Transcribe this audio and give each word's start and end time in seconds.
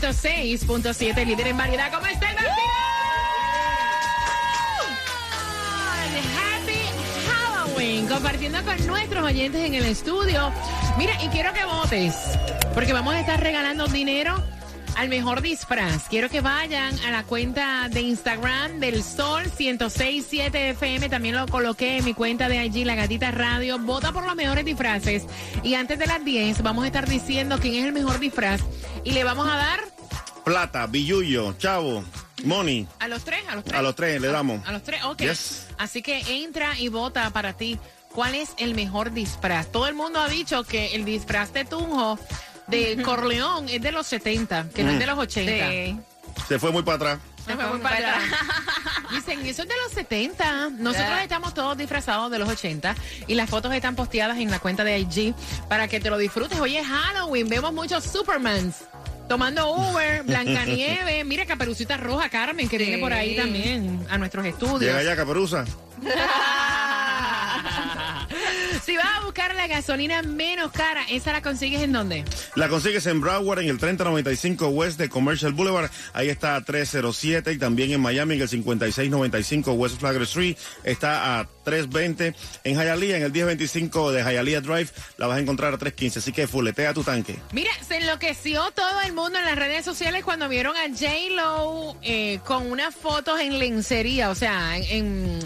106.7, 0.00 1.26
líder 1.26 1.48
en 1.48 1.56
variedad. 1.58 1.92
¿Cómo 1.92 2.06
está 2.06 2.30
el? 2.30 2.36
Happy 6.38 6.80
Halloween. 7.28 8.06
Compartiendo 8.06 8.64
con 8.64 8.86
nuestros 8.86 9.22
oyentes 9.22 9.62
en 9.62 9.74
el 9.74 9.84
estudio. 9.84 10.50
Mira, 10.96 11.12
y 11.22 11.28
quiero 11.28 11.52
que 11.52 11.66
votes, 11.66 12.14
porque 12.72 12.94
vamos 12.94 13.14
a 13.14 13.20
estar 13.20 13.38
regalando 13.38 13.86
dinero 13.86 14.42
al 14.96 15.08
mejor 15.08 15.42
disfraz. 15.42 16.08
Quiero 16.08 16.28
que 16.28 16.40
vayan 16.40 16.98
a 17.00 17.10
la 17.10 17.24
cuenta 17.24 17.88
de 17.88 18.00
Instagram 18.02 18.80
del 18.80 19.02
Sol 19.02 19.44
1067 19.58 20.70
FM. 20.70 21.08
También 21.08 21.36
lo 21.36 21.46
coloqué 21.46 21.98
en 21.98 22.04
mi 22.04 22.14
cuenta 22.14 22.48
de 22.48 22.58
allí, 22.58 22.84
La 22.84 22.94
Gatita 22.94 23.30
Radio. 23.30 23.78
Vota 23.78 24.12
por 24.12 24.24
los 24.24 24.34
mejores 24.34 24.64
disfraces. 24.64 25.24
Y 25.62 25.74
antes 25.74 25.98
de 25.98 26.06
las 26.06 26.24
10 26.24 26.62
vamos 26.62 26.84
a 26.84 26.86
estar 26.88 27.08
diciendo 27.08 27.58
quién 27.60 27.74
es 27.74 27.84
el 27.86 27.92
mejor 27.92 28.18
disfraz. 28.18 28.60
Y 29.04 29.12
le 29.12 29.24
vamos 29.24 29.48
a 29.48 29.56
dar 29.56 29.80
Plata, 30.44 30.86
Billullo, 30.86 31.52
Chavo, 31.54 32.04
Money. 32.44 32.88
a 32.98 33.06
los 33.08 33.24
tres, 33.24 33.40
a 33.48 33.54
los 33.54 33.64
tres. 33.64 33.78
A 33.78 33.82
los 33.82 33.94
tres 33.94 34.20
le 34.20 34.28
damos. 34.28 34.66
A 34.66 34.72
los 34.72 34.82
tres, 34.82 35.02
ok. 35.04 35.18
Yes. 35.20 35.66
Así 35.78 36.02
que 36.02 36.42
entra 36.42 36.78
y 36.78 36.88
vota 36.88 37.30
para 37.30 37.52
ti. 37.52 37.78
¿Cuál 38.12 38.34
es 38.34 38.50
el 38.58 38.74
mejor 38.74 39.12
disfraz? 39.12 39.70
Todo 39.72 39.86
el 39.86 39.94
mundo 39.94 40.20
ha 40.20 40.28
dicho 40.28 40.64
que 40.64 40.94
el 40.94 41.04
disfraz 41.06 41.52
de 41.54 41.64
Tunjo 41.64 42.18
de 42.72 43.02
Corleón 43.02 43.68
es 43.68 43.80
de 43.80 43.92
los 43.92 44.06
70, 44.06 44.70
que 44.74 44.82
no 44.82 44.90
es 44.92 44.98
de 44.98 45.06
los 45.06 45.18
80. 45.18 46.02
Se 46.48 46.58
fue 46.58 46.72
muy 46.72 46.82
para 46.82 46.96
atrás. 46.96 47.18
Se 47.46 47.54
fue 47.54 47.66
muy 47.66 47.80
para 47.80 47.96
atrás. 47.96 48.22
Dicen, 49.10 49.44
eso 49.46 49.62
es 49.62 49.68
de 49.68 49.74
los 49.84 49.92
70. 49.92 50.70
Nosotros 50.70 51.18
estamos 51.20 51.54
todos 51.54 51.76
disfrazados 51.76 52.30
de 52.30 52.38
los 52.38 52.48
80 52.48 52.94
y 53.26 53.34
las 53.34 53.50
fotos 53.50 53.72
están 53.74 53.94
posteadas 53.94 54.38
en 54.38 54.50
la 54.50 54.58
cuenta 54.58 54.84
de 54.84 54.98
IG 54.98 55.34
para 55.68 55.88
que 55.88 56.00
te 56.00 56.10
lo 56.10 56.18
disfrutes. 56.18 56.58
Hoy 56.58 56.76
es 56.76 56.86
Halloween, 56.86 57.48
vemos 57.48 57.72
muchos 57.72 58.04
Supermans 58.04 58.76
tomando 59.28 59.72
Uber, 59.72 60.22
Blancanieves, 60.26 61.24
mira 61.24 61.46
Caperucita 61.46 61.96
Roja, 61.96 62.28
Carmen, 62.28 62.68
que 62.68 62.78
viene 62.78 62.98
por 62.98 63.12
ahí 63.12 63.36
también 63.36 64.04
a 64.08 64.18
nuestros 64.18 64.44
estudios. 64.46 64.80
Llega 64.80 65.02
ya, 65.02 65.16
Caperuza. 65.16 65.64
si 68.84 68.96
vas 68.96 69.20
a 69.20 69.24
buscar 69.24 69.54
la 69.54 69.66
gasolina 69.66 70.22
menos 70.22 70.72
cara, 70.72 71.04
¿esa 71.08 71.32
la 71.32 71.42
consigues 71.42 71.82
en 71.82 71.92
dónde? 71.92 72.24
La 72.56 72.68
consigues 72.68 73.06
en 73.06 73.20
Broward, 73.20 73.60
en 73.60 73.68
el 73.68 73.78
3095 73.78 74.68
West 74.68 74.98
de 74.98 75.08
Commercial 75.08 75.52
Boulevard. 75.52 75.90
Ahí 76.12 76.28
está 76.28 76.56
a 76.56 76.64
307 76.64 77.52
y 77.52 77.58
también 77.58 77.92
en 77.92 78.00
Miami, 78.00 78.34
en 78.34 78.42
el 78.42 78.48
5695 78.48 79.72
West 79.72 79.98
Flagler 79.98 80.22
Street. 80.22 80.56
Está 80.84 81.38
a 81.38 81.48
320 81.64 82.34
en 82.64 82.76
Hialeah, 82.76 83.16
en 83.16 83.22
el 83.22 83.32
1025 83.32 84.12
de 84.12 84.22
Hialeah 84.22 84.60
Drive. 84.60 84.88
La 85.16 85.26
vas 85.26 85.38
a 85.38 85.40
encontrar 85.40 85.74
a 85.74 85.78
315. 85.78 86.18
Así 86.18 86.32
que 86.32 86.46
fuletea 86.46 86.94
tu 86.94 87.04
tanque. 87.04 87.38
Mira, 87.52 87.70
se 87.86 87.98
enloqueció 87.98 88.70
todo 88.72 89.00
el 89.02 89.12
mundo 89.12 89.38
en 89.38 89.44
las 89.44 89.56
redes 89.56 89.84
sociales 89.84 90.24
cuando 90.24 90.48
vieron 90.48 90.74
a 90.76 90.88
J-Lo 90.88 91.96
eh, 92.02 92.40
con 92.44 92.70
unas 92.70 92.94
fotos 92.94 93.40
en 93.40 93.58
lencería, 93.58 94.30
o 94.30 94.34
sea, 94.34 94.76
en, 94.76 94.84
en, 94.84 95.40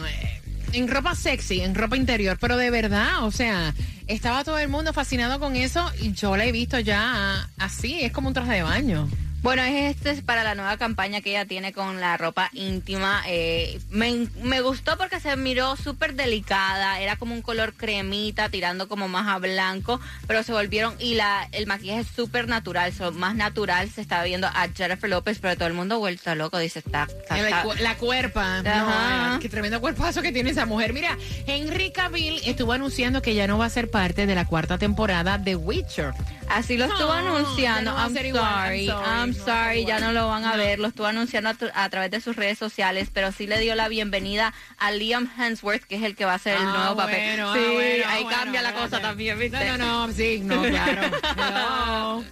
en 0.76 0.88
ropa 0.88 1.14
sexy, 1.14 1.62
en 1.62 1.75
ropa 1.75 1.97
interior, 1.97 2.37
pero 2.41 2.56
de 2.56 2.70
verdad, 2.70 3.25
o 3.25 3.31
sea, 3.31 3.75
estaba 4.06 4.44
todo 4.44 4.59
el 4.59 4.69
mundo 4.69 4.92
fascinado 4.92 5.41
con 5.41 5.56
eso 5.56 5.91
y 6.00 6.12
yo 6.12 6.37
la 6.37 6.44
he 6.44 6.53
visto 6.53 6.78
ya 6.78 7.48
así, 7.59 8.00
es 8.03 8.12
como 8.12 8.28
un 8.28 8.34
traje 8.34 8.54
de 8.54 8.62
baño. 8.62 9.09
Bueno, 9.47 9.62
es 9.62 9.95
este 9.97 10.11
es 10.11 10.23
para 10.23 10.43
la 10.43 10.57
nueva 10.57 10.77
campaña 10.77 11.21
que 11.21 11.31
ella 11.31 11.45
tiene 11.45 11.73
con 11.73 12.01
la 12.01 12.17
ropa 12.17 12.51
íntima. 12.53 13.23
Eh, 13.29 13.79
me, 13.91 14.27
me 14.43 14.61
gustó 14.61 14.99
porque 14.99 15.21
se 15.21 15.37
miró 15.37 15.77
súper 15.77 16.15
delicada, 16.15 16.99
era 16.99 17.15
como 17.15 17.33
un 17.33 17.43
color 17.43 17.73
cremita, 17.75 18.49
tirando 18.49 18.89
como 18.89 19.06
más 19.06 19.29
a 19.29 19.39
blanco, 19.39 20.01
pero 20.27 20.43
se 20.43 20.51
volvieron, 20.51 20.97
y 20.99 21.15
la 21.15 21.49
el 21.53 21.69
maquillaje 21.69 22.01
es 22.01 22.09
súper 22.09 22.49
natural, 22.49 22.93
so, 22.93 23.12
más 23.12 23.37
natural, 23.37 23.89
se 23.89 24.01
estaba 24.01 24.25
viendo 24.25 24.49
a 24.49 24.67
Jennifer 24.75 25.09
López, 25.09 25.39
pero 25.41 25.55
todo 25.55 25.69
el 25.69 25.75
mundo 25.75 26.01
vuelto 26.01 26.35
loco, 26.35 26.59
dice, 26.59 26.81
está... 26.81 27.05
está- 27.05 27.37
La, 27.37 27.49
está- 27.49 27.62
cu- 27.62 27.75
la 27.79 27.95
cuerpa. 27.99 28.62
No, 28.62 28.71
Ajá. 28.71 29.39
qué 29.41 29.49
tremendo 29.49 29.81
cuerpazo 29.81 30.23
que 30.23 30.33
tiene 30.33 30.51
esa 30.51 30.67
mujer. 30.67 30.93
Mira, 30.93 31.17
Henry 31.47 31.93
Cavill 31.93 32.41
estuvo 32.45 32.73
anunciando 32.73 33.23
que 33.23 33.37
ya 33.37 33.47
no 33.47 33.59
va 33.59 33.67
a 33.67 33.71
ser 33.71 33.93
parte 33.93 34.27
de 34.27 34.35
la 34.35 34.45
cuarta 34.45 34.77
temporada 34.77 35.39
de 35.39 35.55
Witcher. 35.55 36.15
Así 36.49 36.77
lo 36.77 36.84
estuvo 36.87 37.07
No, 37.09 37.12
anunciando. 37.12 37.93
no 37.93 37.99
I'm 37.99 38.12
ser 38.15 38.27
igual, 38.27 38.45
sorry, 38.45 38.87
I'm 38.89 38.95
sorry, 38.95 38.97
I'm 38.97 38.97
no 38.97 39.05
va 39.05 39.23
a 39.23 39.27
ser 39.33 39.45
sorry, 39.45 39.84
ya 39.87 40.01
no 40.01 40.12
lo 40.12 40.29
van 40.29 40.45
a 40.45 40.53
No. 40.53 40.57
ver. 40.59 40.79
Lo 40.79 40.89
estuvo 40.89 41.07
anunciando 41.07 41.51
a, 41.51 41.55
tu- 41.55 41.69
a 41.75 41.89
través 41.91 42.11
de 42.11 42.21
sus 42.21 42.37
redes 42.37 42.57
sociales, 42.59 43.09
pero 43.12 43.33
sí 43.33 43.47
le 43.47 43.59
dio 43.61 43.75
la 43.75 43.89
bienvenida 43.89 44.55
a 44.79 44.91
Liam 44.93 45.29
Hemsworth, 45.39 45.83
que 45.85 45.97
es 45.97 46.03
el 46.03 46.15
que 46.17 46.25
va 46.25 46.33
a 46.33 46.37
hacer 46.37 46.56
el 46.56 46.62
Ah, 46.67 46.73
nuevo 46.79 46.97
papel. 46.97 47.21
bueno, 47.37 47.51
ah, 47.51 47.55
sí, 47.55 47.75
bueno, 47.75 48.05
ah, 48.06 48.11
ahí 48.12 48.23
bueno, 48.23 48.39
cambia 48.39 48.62
la 48.62 48.71
bueno. 48.73 48.85
cosa 48.87 49.01
también, 49.03 49.39
¿viste? 49.39 49.65
No, 49.67 49.77
no, 49.79 50.06
no, 50.06 50.12
sí, 50.12 50.41
no, 50.45 50.62
claro. 50.62 51.03
No. 51.37 52.25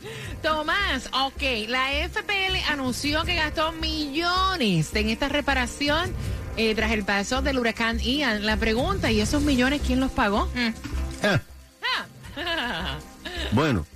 Tomás, 0.42 1.08
ok, 1.12 1.42
la 1.68 1.88
FPL 2.08 2.56
anunció 2.70 3.24
que 3.24 3.34
gastó 3.34 3.72
millones 3.72 4.94
en 4.94 5.08
esta 5.10 5.28
reparación 5.28 6.12
eh, 6.56 6.74
tras 6.74 6.92
el 6.92 7.04
paso 7.04 7.42
del 7.42 7.58
huracán 7.58 7.98
Ian. 7.98 8.46
La 8.46 8.56
pregunta, 8.56 9.10
¿y 9.10 9.20
esos 9.20 9.42
millones 9.42 9.80
quién 9.84 10.00
los 10.00 10.10
pagó? 10.12 10.48
Ah, 11.22 11.40
Ah. 12.36 12.96
Bueno. 13.52 13.86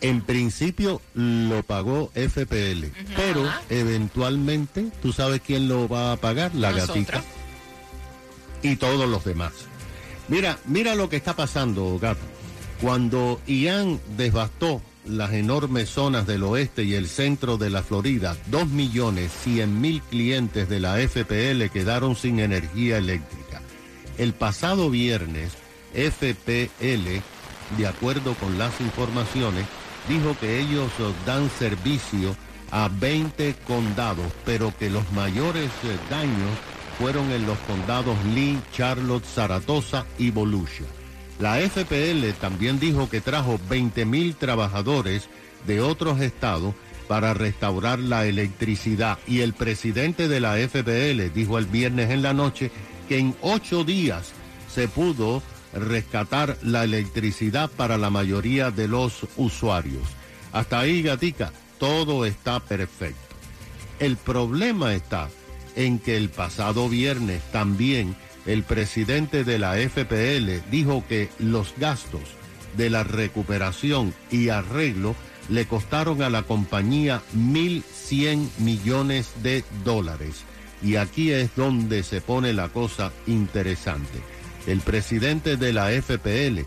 En 0.00 0.22
principio 0.22 1.00
lo 1.14 1.62
pagó 1.62 2.10
FPL, 2.14 2.86
pero 3.16 3.48
eventualmente, 3.68 4.86
¿tú 5.02 5.12
sabes 5.12 5.40
quién 5.44 5.68
lo 5.68 5.88
va 5.88 6.12
a 6.12 6.16
pagar? 6.16 6.54
La 6.54 6.70
Nosotros. 6.72 6.96
gatita. 7.06 7.24
Y 8.62 8.76
todos 8.76 9.08
los 9.08 9.24
demás. 9.24 9.52
Mira, 10.28 10.58
mira 10.66 10.94
lo 10.94 11.08
que 11.08 11.16
está 11.16 11.34
pasando, 11.34 11.98
gato. 11.98 12.20
Cuando 12.80 13.40
Ian 13.46 14.00
devastó 14.16 14.80
las 15.06 15.32
enormes 15.32 15.88
zonas 15.90 16.26
del 16.26 16.42
oeste 16.44 16.84
y 16.84 16.94
el 16.94 17.08
centro 17.08 17.56
de 17.56 17.70
la 17.70 17.82
Florida, 17.82 18.36
dos 18.46 18.68
millones 18.68 19.32
cien 19.44 19.80
mil 19.80 20.00
clientes 20.02 20.68
de 20.68 20.80
la 20.80 20.96
FPL 20.96 21.70
quedaron 21.72 22.16
sin 22.16 22.38
energía 22.38 22.98
eléctrica. 22.98 23.60
El 24.18 24.34
pasado 24.34 24.90
viernes, 24.90 25.52
FPL, 25.94 27.22
de 27.78 27.86
acuerdo 27.86 28.34
con 28.34 28.58
las 28.58 28.80
informaciones, 28.80 29.64
dijo 30.08 30.36
que 30.38 30.60
ellos 30.60 30.90
eh, 30.98 31.12
dan 31.26 31.50
servicio 31.50 32.36
a 32.70 32.88
20 32.88 33.54
condados, 33.66 34.26
pero 34.44 34.72
que 34.78 34.90
los 34.90 35.10
mayores 35.12 35.70
eh, 35.84 35.96
daños 36.08 36.50
fueron 36.98 37.30
en 37.32 37.46
los 37.46 37.58
condados 37.60 38.16
Lee, 38.34 38.60
Charlotte, 38.72 39.24
Saratoga 39.24 40.06
y 40.18 40.30
Volusia. 40.30 40.86
La 41.38 41.56
FPL 41.56 42.32
también 42.38 42.78
dijo 42.78 43.08
que 43.08 43.22
trajo 43.22 43.58
20 43.68 44.04
mil 44.04 44.36
trabajadores 44.36 45.28
de 45.66 45.80
otros 45.80 46.20
estados 46.20 46.74
para 47.08 47.32
restaurar 47.34 47.98
la 47.98 48.26
electricidad. 48.26 49.18
Y 49.26 49.40
el 49.40 49.54
presidente 49.54 50.28
de 50.28 50.40
la 50.40 50.56
FBL 50.56 51.32
dijo 51.32 51.58
el 51.58 51.66
viernes 51.66 52.10
en 52.10 52.22
la 52.22 52.34
noche 52.34 52.70
que 53.08 53.18
en 53.18 53.34
ocho 53.40 53.84
días 53.84 54.32
se 54.72 54.86
pudo 54.86 55.42
rescatar 55.72 56.56
la 56.62 56.84
electricidad 56.84 57.70
para 57.70 57.98
la 57.98 58.10
mayoría 58.10 58.70
de 58.70 58.88
los 58.88 59.26
usuarios. 59.36 60.02
Hasta 60.52 60.80
ahí, 60.80 61.02
gatica, 61.02 61.52
todo 61.78 62.24
está 62.24 62.60
perfecto. 62.60 63.36
El 63.98 64.16
problema 64.16 64.94
está 64.94 65.28
en 65.76 65.98
que 65.98 66.16
el 66.16 66.30
pasado 66.30 66.88
viernes 66.88 67.42
también 67.52 68.16
el 68.46 68.62
presidente 68.62 69.44
de 69.44 69.58
la 69.58 69.74
FPL 69.74 70.70
dijo 70.70 71.04
que 71.08 71.28
los 71.38 71.74
gastos 71.76 72.22
de 72.76 72.90
la 72.90 73.04
recuperación 73.04 74.14
y 74.30 74.48
arreglo 74.48 75.14
le 75.48 75.66
costaron 75.66 76.22
a 76.22 76.30
la 76.30 76.44
compañía 76.44 77.22
1.100 77.36 78.48
millones 78.58 79.32
de 79.42 79.64
dólares. 79.84 80.44
Y 80.82 80.96
aquí 80.96 81.32
es 81.32 81.54
donde 81.56 82.02
se 82.02 82.20
pone 82.20 82.52
la 82.52 82.68
cosa 82.68 83.12
interesante. 83.26 84.20
El 84.70 84.82
presidente 84.82 85.56
de 85.56 85.72
la 85.72 85.90
FPL 85.90 86.60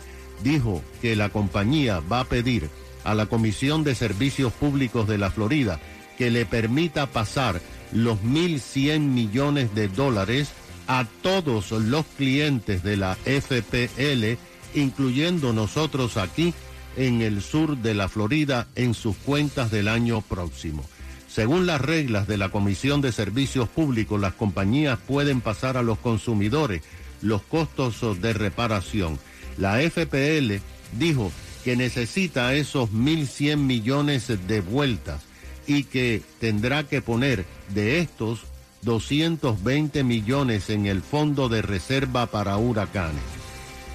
dijo 0.44 0.84
que 1.02 1.16
la 1.16 1.30
compañía 1.30 2.02
va 2.02 2.20
a 2.20 2.26
pedir 2.26 2.70
a 3.06 3.16
la 3.16 3.28
Comisión 3.28 3.86
de 3.86 3.96
Servicios 3.96 4.52
Públicos 4.52 5.08
de 5.08 5.18
la 5.18 5.32
Florida 5.32 5.80
que 6.18 6.30
le 6.30 6.46
permita 6.46 7.08
pasar 7.08 7.62
los 7.94 8.20
1.100 8.20 9.00
millones 9.00 9.74
de 9.74 9.88
dólares 9.88 10.50
a 10.88 11.06
todos 11.22 11.72
los 11.72 12.06
clientes 12.18 12.84
de 12.84 12.98
la 12.98 13.16
FPL, 13.24 14.38
incluyendo 14.78 15.54
nosotros 15.54 16.18
aquí 16.18 16.54
en 16.98 17.22
el 17.22 17.42
sur 17.42 17.78
de 17.78 17.94
la 17.94 18.10
Florida, 18.10 18.68
en 18.76 18.96
sus 18.96 19.16
cuentas 19.16 19.72
del 19.72 19.88
año 19.88 20.20
próximo. 20.20 20.84
Según 21.30 21.66
las 21.66 21.80
reglas 21.80 22.28
de 22.28 22.38
la 22.38 22.50
Comisión 22.50 23.00
de 23.00 23.14
Servicios 23.14 23.70
Públicos, 23.70 24.20
las 24.20 24.34
compañías 24.34 25.00
pueden 25.00 25.40
pasar 25.40 25.78
a 25.78 25.84
los 25.84 25.98
consumidores 26.00 26.84
los 27.24 27.42
costos 27.42 28.22
de 28.22 28.34
reparación. 28.34 29.18
La 29.58 29.80
FPL 29.80 30.62
dijo 31.00 31.32
que 31.64 31.76
necesita 31.76 32.54
esos 32.54 32.92
1.100 32.92 33.58
millones 33.58 34.28
de 34.28 34.62
vueltas 34.62 35.22
y 35.66 35.86
que 35.86 36.22
tendrá 36.40 36.84
que 36.84 37.02
poner 37.02 37.46
de 37.74 38.00
estos 38.00 38.42
220 38.82 40.04
millones 40.04 40.70
en 40.70 40.86
el 40.86 41.02
Fondo 41.02 41.48
de 41.48 41.62
Reserva 41.62 42.28
para 42.28 42.58
Huracanes. 42.58 43.24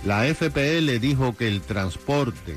La 0.04 0.22
FPL 0.22 0.98
dijo 1.00 1.36
que 1.36 1.48
el 1.48 1.60
transporte, 1.60 2.56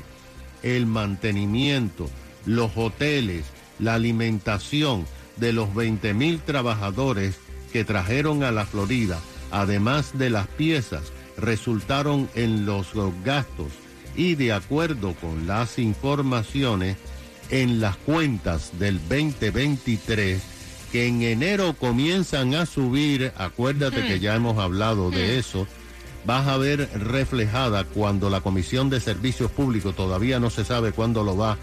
el 0.62 0.86
mantenimiento, 0.86 2.08
los 2.46 2.70
hoteles, 2.76 3.44
la 3.78 3.94
alimentación 3.94 5.06
de 5.36 5.52
los 5.52 5.74
20 5.74 6.14
mil 6.14 6.40
trabajadores 6.40 7.36
que 7.72 7.84
trajeron 7.84 8.44
a 8.44 8.52
la 8.52 8.64
Florida, 8.64 9.18
además 9.52 10.18
de 10.18 10.30
las 10.30 10.48
piezas, 10.48 11.12
resultaron 11.36 12.28
en 12.34 12.66
los 12.66 12.88
gastos 13.24 13.68
y 14.16 14.34
de 14.34 14.52
acuerdo 14.52 15.14
con 15.14 15.46
las 15.46 15.78
informaciones 15.78 16.96
en 17.50 17.80
las 17.80 17.96
cuentas 17.96 18.78
del 18.78 18.98
2023 19.08 20.42
que 20.90 21.06
en 21.06 21.22
enero 21.22 21.74
comienzan 21.78 22.54
a 22.54 22.66
subir, 22.66 23.32
acuérdate 23.38 24.06
que 24.06 24.20
ya 24.20 24.34
hemos 24.34 24.58
hablado 24.58 25.10
de 25.10 25.38
eso, 25.38 25.66
vas 26.26 26.46
a 26.46 26.58
ver 26.58 26.88
reflejada 26.94 27.84
cuando 27.84 28.28
la 28.28 28.42
Comisión 28.42 28.90
de 28.90 29.00
Servicios 29.00 29.50
Públicos, 29.50 29.96
todavía 29.96 30.38
no 30.38 30.50
se 30.50 30.66
sabe 30.66 30.92
cuándo 30.92 31.24
lo 31.24 31.36
va 31.36 31.56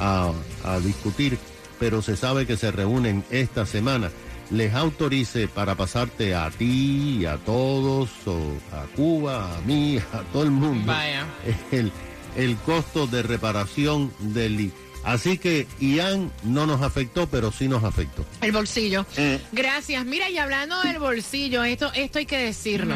a, 0.00 0.32
a 0.64 0.80
discutir, 0.80 1.38
pero 1.78 2.02
se 2.02 2.16
sabe 2.16 2.44
que 2.44 2.56
se 2.56 2.72
reúnen 2.72 3.24
esta 3.30 3.66
semana, 3.66 4.10
les 4.50 4.74
autorice 4.74 5.48
para 5.48 5.74
pasarte 5.74 6.34
a 6.34 6.50
ti, 6.50 7.24
a 7.26 7.36
todos, 7.38 8.10
o 8.26 8.38
a 8.72 8.84
Cuba, 8.94 9.56
a 9.56 9.60
mí, 9.62 9.98
a 10.12 10.18
todo 10.32 10.42
el 10.42 10.50
mundo, 10.50 10.92
Vaya. 10.92 11.26
el, 11.70 11.90
el 12.36 12.56
costo 12.56 13.06
de 13.06 13.22
reparación 13.22 14.12
del 14.18 14.60
I. 14.60 14.72
Así 15.04 15.36
que 15.38 15.66
Ian 15.80 16.30
no 16.44 16.64
nos 16.66 16.80
afectó, 16.82 17.26
pero 17.26 17.50
sí 17.50 17.66
nos 17.66 17.82
afectó. 17.82 18.24
El 18.40 18.52
bolsillo. 18.52 19.04
Gracias. 19.50 20.04
Mira, 20.04 20.30
y 20.30 20.38
hablando 20.38 20.80
del 20.82 20.98
bolsillo, 21.00 21.64
esto, 21.64 21.90
esto 21.94 22.18
hay 22.20 22.26
que 22.26 22.38
decirlo. 22.38 22.94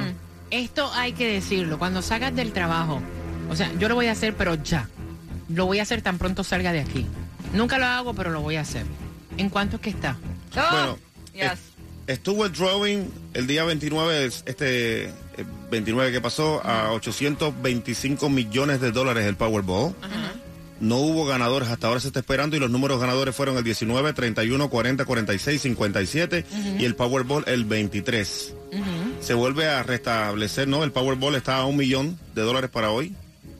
Esto 0.51 0.89
hay 0.95 1.15
que 1.15 1.27
decirlo. 1.27 1.79
Cuando 1.81 2.03
salgas 2.03 2.33
del 2.37 2.53
trabajo, 2.53 3.01
o 3.51 3.57
sea, 3.57 3.73
yo 3.81 3.89
lo 3.89 3.97
voy 3.97 4.07
a 4.07 4.13
hacer, 4.13 4.37
pero 4.37 4.55
ya. 4.55 4.89
Lo 5.49 5.67
voy 5.67 5.81
a 5.81 5.83
hacer 5.83 6.01
tan 6.01 6.17
pronto 6.19 6.45
salga 6.45 6.71
de 6.73 6.81
aquí. 6.81 7.07
Nunca 7.53 7.77
lo 7.79 7.87
hago, 7.87 8.15
pero 8.15 8.31
lo 8.31 8.41
voy 8.41 8.55
a 8.55 8.61
hacer. 8.61 8.85
¿En 9.37 9.49
cuánto 9.51 9.77
es 9.77 9.83
que 9.83 9.91
está? 9.91 10.17
Oh, 10.57 10.71
Bueno, 10.71 10.99
yes. 11.37 11.53
eh, 12.07 12.13
estuvo 12.13 12.45
el 12.47 12.53
drawing 12.53 13.05
el 13.35 13.47
día 13.47 13.65
29, 13.65 14.25
es- 14.27 14.43
este 14.47 15.05
eh, 15.07 15.13
29 15.71 16.13
que 16.13 16.21
pasó, 16.21 16.61
a 16.65 16.93
825 16.93 18.29
millones 18.29 18.81
de 18.81 18.93
dólares 18.93 19.27
el 19.27 19.37
Powerball. 19.37 19.95
No 20.79 20.99
hubo 20.99 21.25
ganadores, 21.25 21.71
hasta 21.71 21.87
ahora 21.87 22.01
se 22.01 22.09
está 22.09 22.21
esperando 22.21 22.55
y 22.55 22.61
los 22.61 22.69
números 22.71 23.01
ganadores 23.01 23.35
fueron 23.35 23.57
el 23.57 23.65
19, 23.65 24.13
31, 24.13 24.69
40, 24.69 25.05
46, 25.07 25.63
57 25.63 26.45
y 26.79 26.85
el 26.85 26.95
Powerball 26.95 27.45
el 27.47 27.65
23. 27.65 28.55
Se 29.21 29.33
vuelve 29.33 29.67
a 29.69 29.83
restablecer, 29.83 30.69
¿no? 30.69 30.85
El 30.85 30.93
Powerball 30.93 31.35
está 31.35 31.57
a 31.57 31.65
un 31.67 31.77
millón 31.79 32.19
de 32.35 32.43
dólares 32.43 32.69
para 32.69 32.91
hoy. 32.91 33.15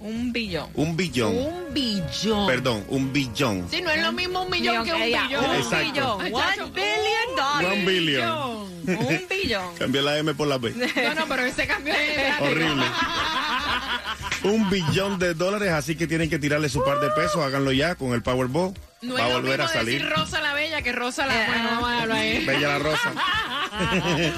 Un 0.07 0.33
billón. 0.33 0.71
Un 0.75 0.97
billón. 0.97 1.37
Un 1.37 1.75
billón. 1.75 2.47
Perdón, 2.47 2.85
un 2.89 3.13
billón. 3.13 3.67
Sí, 3.71 3.83
no 3.83 3.91
es 3.91 4.01
lo 4.03 4.13
mismo 4.13 4.43
un 4.43 4.51
millón 4.51 4.85
que 4.85 4.93
un 4.95 5.03
ella, 5.03 5.23
billón. 5.27 5.45
Un 5.45 5.57
Exacto. 5.57 6.19
billón. 6.19 6.21
Ay, 6.23 6.33
One 6.33 6.71
billion 6.73 7.29
un 7.31 7.37
dollars. 7.37 7.67
One 7.73 7.85
billion. 7.85 8.31
Un 8.87 9.27
billón. 9.29 9.75
Cambié 9.79 10.03
la 10.03 10.19
M 10.19 10.35
por 10.35 10.47
la 10.47 10.59
B. 10.59 10.73
No, 10.77 11.15
no, 11.15 11.27
pero 11.27 11.43
ese 11.45 11.67
cambio 11.67 11.93
es. 11.95 12.41
Horrible. 12.41 12.85
Un 14.45 14.71
billón 14.71 15.19
de 15.19 15.35
dólares, 15.35 15.73
así 15.73 15.97
que 15.97 16.07
tienen 16.07 16.31
que 16.31 16.39
tirarle 16.39 16.69
su 16.69 16.85
par 16.85 17.01
de 17.01 17.11
pesos, 17.11 17.39
háganlo 17.39 17.73
ya 17.73 17.97
con 17.97 18.13
el 18.13 18.23
Powerball. 18.23 18.75
No 19.03 19.15
Va 19.15 19.25
a 19.25 19.29
volver 19.29 19.61
a 19.61 19.67
salir. 19.69 20.01
decir 20.03 20.09
Rosa 20.17 20.41
la 20.41 20.55
Bella 20.55 20.83
que 20.83 20.93
Rosa 20.93 21.27
la... 21.27 21.35
Eh, 21.35 21.47
Bueno, 21.49 21.69
vamos 21.81 22.11
a 22.11 22.15
ahí. 22.15 22.45
Bella 22.45 22.69
la 22.69 22.79
rosa. 22.79 23.13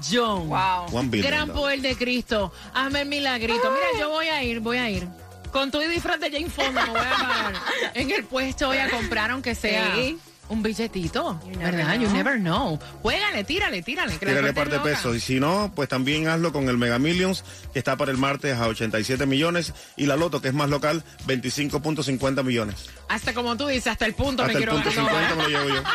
Billón. 0.00 0.48
Wow. 0.48 0.86
One 0.92 1.08
billion. 1.08 1.30
Gran 1.30 1.48
poder 1.50 1.80
de 1.80 1.96
Cristo. 1.96 2.52
Hazme 2.74 3.02
el 3.02 3.08
milagrito. 3.08 3.70
Mira, 3.70 4.00
yo 4.00 4.10
voy 4.10 4.26
a 4.28 4.42
ir, 4.42 4.60
voy 4.60 4.78
a 4.78 4.90
ir. 4.90 5.06
Con 5.52 5.70
tu 5.70 5.78
disfraz 5.78 6.20
de 6.20 6.30
Jane 6.30 6.50
Fonda 6.50 6.84
me 6.84 6.90
voy 6.90 7.00
a 7.00 7.10
pagar. 7.16 7.54
En 7.94 8.10
el 8.10 8.24
puesto 8.24 8.66
voy 8.68 8.78
a 8.78 8.90
comprar 8.90 9.30
aunque 9.30 9.54
sea 9.54 9.94
Sí. 9.94 10.18
un 10.48 10.62
billetito. 10.62 11.40
¿Verdad? 11.58 11.98
You 11.98 12.08
never 12.10 12.38
know. 12.38 12.78
Juégale, 13.02 13.42
tírale, 13.44 13.80
tírale. 13.82 14.18
Tírale 14.18 14.52
par 14.52 14.68
de 14.68 14.76
loca. 14.76 14.90
pesos. 14.90 15.16
Y 15.16 15.20
si 15.20 15.40
no, 15.40 15.72
pues 15.74 15.88
también 15.88 16.28
hazlo 16.28 16.52
con 16.52 16.68
el 16.68 16.76
Mega 16.76 16.98
Millions, 16.98 17.42
que 17.72 17.78
está 17.78 17.96
para 17.96 18.10
el 18.10 18.18
martes 18.18 18.54
a 18.58 18.66
87 18.68 19.24
millones. 19.24 19.72
Y 19.96 20.06
la 20.06 20.16
Loto, 20.16 20.42
que 20.42 20.48
es 20.48 20.54
más 20.54 20.68
local, 20.68 21.02
25.50 21.26 22.44
millones. 22.44 22.90
Hasta 23.08 23.32
como 23.32 23.56
tú 23.56 23.66
dices, 23.66 23.86
hasta 23.88 24.04
el 24.04 24.14
punto 24.14 24.44
me 24.44 24.50
el 24.52 24.56
quiero 24.58 24.72
punto 24.72 24.90
no, 24.90 25.08
50 25.08 25.34
me 25.36 25.42
lo 25.44 25.48
llevo 25.48 25.68
yo. 25.70 25.82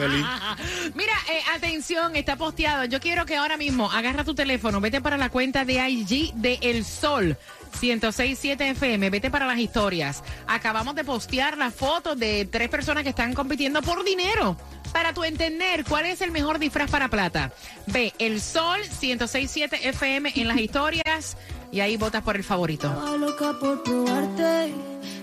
Feliz. 0.00 0.26
Mira, 0.94 1.12
eh, 1.30 1.40
atención, 1.54 2.16
está 2.16 2.36
posteado. 2.36 2.84
Yo 2.84 3.00
quiero 3.00 3.26
que 3.26 3.36
ahora 3.36 3.56
mismo 3.56 3.90
agarra 3.90 4.24
tu 4.24 4.34
teléfono, 4.34 4.80
vete 4.80 5.00
para 5.00 5.16
la 5.16 5.30
cuenta 5.30 5.64
de 5.64 5.88
IG 5.88 6.34
de 6.34 6.58
El 6.62 6.84
Sol. 6.84 7.36
1067 7.80 8.70
FM, 8.70 9.10
vete 9.10 9.30
para 9.30 9.46
las 9.46 9.58
historias. 9.58 10.22
Acabamos 10.46 10.94
de 10.94 11.04
postear 11.04 11.56
la 11.56 11.70
foto 11.70 12.16
de 12.16 12.44
tres 12.44 12.68
personas 12.68 13.04
que 13.04 13.10
están 13.10 13.32
compitiendo 13.34 13.80
por 13.82 14.04
dinero. 14.04 14.56
Para 14.92 15.12
tu 15.12 15.22
entender, 15.22 15.84
¿cuál 15.84 16.06
es 16.06 16.20
el 16.20 16.32
mejor 16.32 16.58
disfraz 16.58 16.90
para 16.90 17.08
plata? 17.08 17.52
Ve 17.86 18.12
El 18.18 18.40
Sol 18.40 18.80
1067 18.80 19.88
FM 19.88 20.32
en 20.34 20.48
las 20.48 20.58
historias 20.60 21.36
y 21.72 21.80
ahí 21.80 21.96
votas 21.96 22.22
por 22.22 22.36
el 22.36 22.44
favorito. 22.44 22.88
Estaba 22.88 23.16
loca 23.16 23.58
por 23.60 23.82
probarte, 23.82 24.74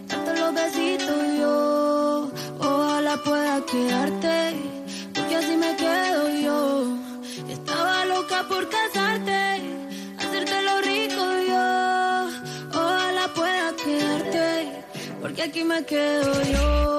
darte 0.08 0.40
los 0.40 0.54
besitos 0.54 1.22
yo. 1.40 2.32
Ojalá 2.60 3.18
pueda 3.24 3.66
quedarte, 3.66 4.56
porque 5.14 5.36
así 5.36 5.56
me 5.58 5.76
quedo 5.76 6.30
yo. 6.46 6.98
Estaba 7.50 8.06
loca 8.06 8.46
por 8.50 8.70
casarte, 8.70 9.62
hacerte 10.18 10.62
lo 10.68 10.82
rico 10.82 11.24
yo. 11.52 11.68
Ojalá 12.80 13.26
pueda 13.36 13.68
quedarte, 13.84 14.84
porque 15.22 15.42
aquí 15.44 15.64
me 15.64 15.84
quedo 15.86 16.34
yo. 16.44 16.97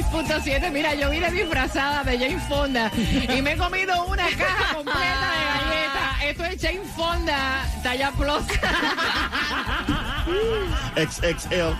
106.7. 0.00 0.70
Mira, 0.70 0.94
yo 0.94 1.10
vine 1.10 1.30
disfrazada 1.30 2.04
de 2.04 2.18
Jane 2.18 2.40
Fonda 2.48 2.90
y 2.96 3.42
me 3.42 3.52
he 3.52 3.56
comido 3.56 4.04
una 4.06 4.24
caja 4.36 4.74
completa 4.74 5.02
de 5.02 5.44
galletas. 5.44 6.22
Esto 6.24 6.44
es 6.44 6.62
Jane 6.62 6.80
Fonda, 6.96 7.66
talla 7.82 8.10
plus. 8.12 8.44
XXL. 11.10 11.76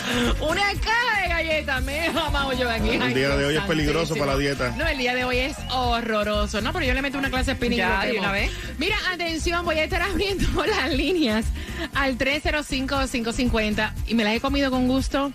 Una 0.40 0.62
caja 0.80 1.22
de 1.22 1.28
galletas, 1.28 1.82
me 1.82 2.06
he 2.06 2.10
mamado 2.10 2.52
yo 2.52 2.70
aquí. 2.70 2.90
El 2.90 3.02
Ay, 3.02 3.14
día 3.14 3.36
de 3.36 3.44
hoy 3.46 3.56
es 3.56 3.62
peligroso 3.62 4.14
para 4.16 4.32
la 4.32 4.38
dieta. 4.38 4.74
No, 4.76 4.86
el 4.86 4.98
día 4.98 5.14
de 5.14 5.24
hoy 5.24 5.38
es 5.38 5.56
horroroso. 5.70 6.60
No, 6.60 6.72
pero 6.72 6.84
yo 6.86 6.94
le 6.94 7.02
meto 7.02 7.18
una 7.18 7.30
clase 7.30 7.52
de 7.52 7.56
spinning. 7.56 7.78
Ya, 7.78 8.04
de 8.04 8.18
una 8.18 8.32
vez. 8.32 8.50
Mira, 8.78 8.96
atención, 9.10 9.64
voy 9.64 9.76
a 9.78 9.84
estar 9.84 10.02
abriendo 10.10 10.46
las 10.66 10.90
líneas 10.92 11.44
al 11.94 12.16
305-550 12.18 13.92
y 14.06 14.14
me 14.14 14.24
las 14.24 14.34
he 14.34 14.40
comido 14.40 14.70
con 14.70 14.86
gusto. 14.88 15.32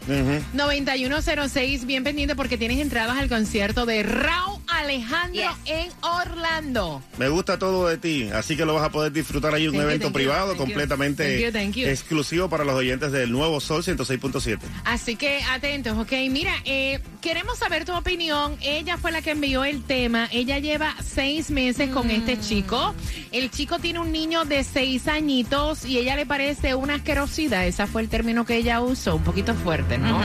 9106, 0.53 1.85
bien 1.85 2.03
pendiente 2.03 2.35
porque 2.35 2.57
tienes 2.57 2.79
entradas 2.79 3.17
al 3.17 3.29
concierto 3.29 3.85
de 3.85 4.03
Raúl 4.03 4.59
Alejandro 4.67 5.31
Yes. 5.31 5.49
en 5.65 5.89
Orlando. 6.01 7.01
Me 7.17 7.29
gusta 7.29 7.59
todo 7.59 7.87
de 7.87 7.97
ti, 7.97 8.29
así 8.33 8.55
que 8.57 8.65
lo 8.65 8.73
vas 8.73 8.83
a 8.83 8.89
poder 8.91 9.11
disfrutar 9.11 9.53
ahí 9.53 9.67
un 9.67 9.73
Thank 9.73 9.83
you, 9.83 9.89
evento 9.89 10.07
you, 10.07 10.13
privado 10.13 10.51
you. 10.53 10.57
completamente 10.57 11.23
Thank 11.23 11.45
you, 11.45 11.51
thank 11.59 11.75
you. 11.75 11.87
exclusivo 11.87 12.49
para 12.49 12.63
los 12.63 12.75
oyentes 12.75 13.11
del 13.11 13.31
Nuevo 13.31 13.59
Sol 13.59 13.83
106.7. 13.83 14.50
Así 14.83 15.15
que 15.15 15.41
atentos, 15.43 15.97
ok. 15.97 16.11
Mira, 16.29 16.53
eh, 16.65 16.99
queremos 17.21 17.57
saber 17.57 17.85
tu 17.85 17.93
opinión. 17.93 18.57
Ella 18.61 18.97
fue 18.97 19.11
la 19.11 19.21
que 19.21 19.31
envió 19.31 19.63
el 19.63 19.83
tema. 19.83 20.27
Ella 20.31 20.59
lleva 20.59 20.95
seis 21.03 21.51
meses 21.51 21.89
con 21.89 22.09
este 22.09 22.39
chico. 22.39 22.93
El 23.31 23.51
chico 23.51 23.79
tiene 23.79 23.99
un 23.99 24.11
niño 24.11 24.45
de 24.45 24.63
seis 24.63 25.07
añitos 25.07 25.85
y 25.85 25.97
ella 25.97 26.15
le 26.15 26.25
parece 26.25 26.75
una 26.75 26.95
asquerosidad. 26.95 27.65
Ese 27.65 27.85
fue 27.87 28.01
el 28.01 28.09
término 28.09 28.45
que 28.45 28.57
ella 28.57 28.81
usó, 28.81 29.15
un 29.15 29.23
poquito 29.23 29.53
fuerte, 29.53 29.97
¿no? 29.97 30.21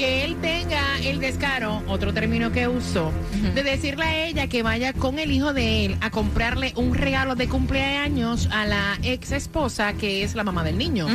Que 0.00 0.24
él 0.24 0.40
tenga 0.40 0.98
el 1.04 1.20
descaro, 1.20 1.82
otro 1.86 2.14
término 2.14 2.50
que 2.52 2.66
usó, 2.66 3.12
de 3.54 3.62
decirle 3.62 4.02
a 4.02 4.26
ella 4.28 4.46
que 4.46 4.62
vaya 4.62 4.94
con 4.94 5.18
el 5.18 5.30
hijo 5.30 5.52
de 5.52 5.84
él 5.84 5.98
a 6.00 6.10
comprarle 6.10 6.72
un 6.74 6.94
regalo 6.94 7.34
de 7.34 7.50
cumpleaños 7.50 8.48
a 8.50 8.64
la 8.64 8.98
ex 9.02 9.32
esposa, 9.32 9.92
que 9.92 10.22
es 10.22 10.34
la 10.34 10.42
mamá 10.42 10.64
del 10.64 10.78
niño. 10.78 11.06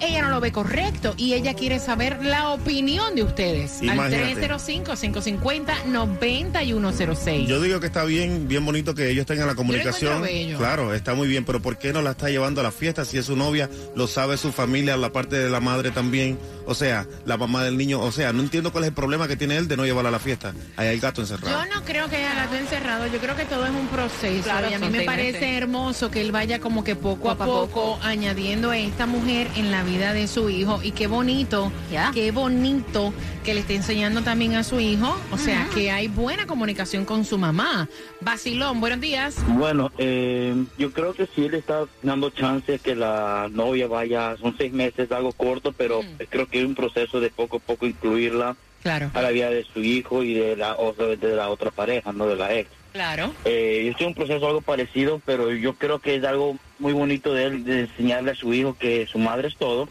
Ella 0.00 0.22
no 0.22 0.30
lo 0.30 0.40
ve 0.40 0.50
correcto 0.50 1.14
y 1.16 1.34
ella 1.34 1.54
quiere 1.54 1.78
saber 1.78 2.24
la 2.24 2.48
opinión 2.48 3.14
de 3.14 3.22
ustedes. 3.22 3.80
Imagínate. 3.80 4.42
Al 4.42 4.58
305-550-9106. 4.58 7.46
Yo 7.46 7.60
digo 7.60 7.78
que 7.78 7.86
está 7.86 8.02
bien, 8.02 8.48
bien 8.48 8.66
bonito 8.66 8.96
que 8.96 9.10
ellos 9.10 9.26
tengan 9.26 9.46
la 9.46 9.54
comunicación. 9.54 10.24
Claro, 10.58 10.92
está 10.92 11.14
muy 11.14 11.28
bien, 11.28 11.44
pero 11.44 11.62
¿por 11.62 11.78
qué 11.78 11.92
no 11.92 12.02
la 12.02 12.10
está 12.10 12.30
llevando 12.30 12.62
a 12.62 12.64
la 12.64 12.72
fiesta 12.72 13.04
si 13.04 13.16
es 13.16 13.26
su 13.26 13.36
novia? 13.36 13.70
Lo 13.94 14.08
sabe 14.08 14.36
su 14.38 14.50
familia, 14.50 14.96
la 14.96 15.12
parte 15.12 15.38
de 15.38 15.50
la 15.50 15.60
madre 15.60 15.92
también. 15.92 16.36
O 16.66 16.74
sea, 16.74 17.06
la 17.26 17.36
mamá 17.36 17.62
del 17.62 17.76
niño. 17.76 18.00
O 18.00 18.10
sea, 18.10 18.23
no 18.32 18.42
entiendo 18.42 18.72
cuál 18.72 18.84
es 18.84 18.88
el 18.88 18.94
problema 18.94 19.28
que 19.28 19.36
tiene 19.36 19.56
él 19.56 19.68
de 19.68 19.76
no 19.76 19.84
llevarla 19.84 20.08
a 20.08 20.12
la 20.12 20.18
fiesta. 20.18 20.54
Ahí 20.76 20.88
hay 20.88 20.94
el 20.94 21.00
gato 21.00 21.20
encerrado. 21.20 21.64
Yo 21.64 21.74
no 21.74 21.84
creo 21.84 22.08
que 22.08 22.16
haya 22.16 22.34
gato 22.34 22.56
encerrado, 22.56 23.06
yo 23.06 23.18
creo 23.18 23.36
que 23.36 23.44
todo 23.44 23.64
es 23.66 23.72
un 23.72 23.86
proceso 23.88 24.44
Claro, 24.44 24.70
y 24.70 24.74
a 24.74 24.78
mí 24.78 24.88
me 24.90 25.02
parece 25.02 25.40
meses. 25.40 25.56
hermoso 25.62 26.10
que 26.10 26.20
él 26.20 26.32
vaya 26.32 26.60
como 26.60 26.84
que 26.84 26.96
poco 26.96 27.30
a 27.30 27.34
Poco 27.36 27.42
a 27.62 27.66
poco, 27.66 27.98
añadiendo 28.02 28.70
a 28.70 28.78
esta 28.78 29.06
mujer 29.06 29.48
en 29.56 29.70
la 29.70 29.82
vida 29.82 30.12
de 30.12 30.26
su 30.28 30.48
hijo 30.50 30.80
y 30.82 30.92
qué 30.92 31.06
bonito, 31.06 31.72
qué 32.12 32.30
bonito 32.30 33.12
que 33.44 33.54
le 33.54 33.60
esté 33.60 33.74
enseñando 33.74 34.22
también 34.22 34.54
a 34.54 34.64
su 34.64 34.80
hijo, 34.80 35.18
o 35.30 35.36
sea, 35.38 35.68
que 35.74 35.90
hay 35.90 36.08
buena 36.08 36.46
comunicación 36.46 37.04
con 37.04 37.24
su 37.24 37.36
mamá. 37.36 37.88
Basilón, 38.20 38.80
buenos 38.80 39.00
días. 39.00 39.36
Bueno, 39.48 39.90
eh, 39.98 40.54
yo 40.78 40.92
creo 40.92 41.12
que 41.12 41.26
sí 41.34 41.48
le 41.48 41.58
está 41.58 41.84
dando 42.02 42.30
chance 42.30 42.78
que 42.78 42.94
la 42.94 43.48
novia 43.52 43.86
vaya, 43.86 44.36
son 44.38 44.54
seis 44.56 44.72
meses, 44.72 45.12
algo 45.12 45.32
corto, 45.32 45.72
pero 45.72 46.00
creo 46.30 46.46
que 46.48 46.60
es 46.60 46.64
un 46.64 46.74
proceso 46.74 47.20
de 47.20 47.28
poco 47.30 47.58
a 47.58 47.60
poco 47.60 47.86
incluirla 48.14 48.56
Claro, 48.82 49.10
a 49.14 49.22
la 49.22 49.30
vida 49.30 49.48
de 49.48 49.64
su 49.64 49.82
hijo 49.82 50.22
y 50.22 50.34
de 50.34 50.56
la, 50.56 50.74
o 50.74 50.94
sea, 50.94 51.06
de 51.06 51.34
la 51.34 51.48
otra 51.48 51.70
pareja, 51.70 52.12
no 52.12 52.26
de 52.26 52.36
la 52.36 52.54
ex. 52.54 52.68
claro. 52.92 53.32
Eh, 53.46 53.80
yo 53.86 53.90
estoy 53.92 54.04
en 54.04 54.08
un 54.08 54.14
proceso 54.14 54.46
algo 54.46 54.60
parecido, 54.60 55.22
pero 55.24 55.50
yo 55.52 55.72
creo 55.72 56.00
que 56.00 56.16
es 56.16 56.24
algo 56.24 56.58
muy 56.78 56.92
bonito 56.92 57.32
de 57.32 57.44
él, 57.44 57.64
de 57.64 57.80
enseñarle 57.80 58.32
a 58.32 58.34
su 58.34 58.52
hijo 58.52 58.76
que 58.78 59.06
su 59.06 59.18
madre 59.18 59.48
es 59.48 59.56
todo 59.56 59.88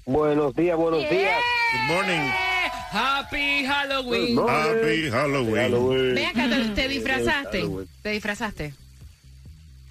Buenos 0.06 0.56
días, 0.56 0.78
buenos 0.78 1.10
días. 1.10 1.40
Good 1.74 1.96
morning. 1.96 2.51
Happy 2.92 3.66
Halloween. 3.66 4.36
No. 4.36 4.48
Happy 4.48 5.10
Halloween. 5.10 5.56
Halloween. 5.56 6.16
Ven 6.16 6.26
acá, 6.28 6.50
¿te, 6.50 6.66
te 6.82 6.88
disfrazaste? 6.90 7.66
¿Te 8.02 8.10
disfrazaste? 8.10 8.74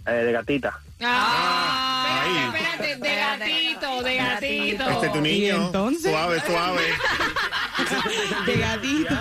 Eh, 0.06 0.10
de 0.10 0.32
gatita. 0.32 0.78
Ah, 1.02 2.22
Ahí. 2.22 2.36
espérate, 2.46 2.92
espérate, 2.92 3.44
de 3.44 3.52
gatito, 3.74 4.02
de 4.02 4.16
gatito. 4.16 4.90
Este 4.90 5.06
es 5.06 5.12
tu 5.12 5.20
niño. 5.20 5.66
entonces? 5.66 6.10
Suave, 6.10 6.40
suave. 6.46 6.82
De 8.46 8.56
gatito. 8.56 9.14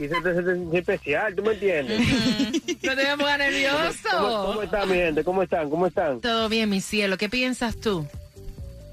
Y 0.00 0.08
se 0.08 0.20
te 0.20 0.32
siente 0.34 0.78
especial, 0.78 1.34
¿tú 1.34 1.42
me 1.42 1.52
entiendes? 1.52 2.00
No 2.82 2.94
te 2.96 3.04
pongas 3.06 3.16
¿Cómo, 3.16 3.38
nervioso. 3.38 4.44
cómo 4.46 4.62
están, 4.62 4.88
mi 4.90 4.96
gente? 4.96 5.24
¿Cómo 5.24 5.42
están? 5.42 5.70
¿Cómo 5.70 5.86
están? 5.86 6.20
Todo 6.20 6.48
bien, 6.50 6.68
mi 6.68 6.80
cielo. 6.80 7.16
¿Qué 7.16 7.28
piensas 7.30 7.76
tú? 7.80 8.06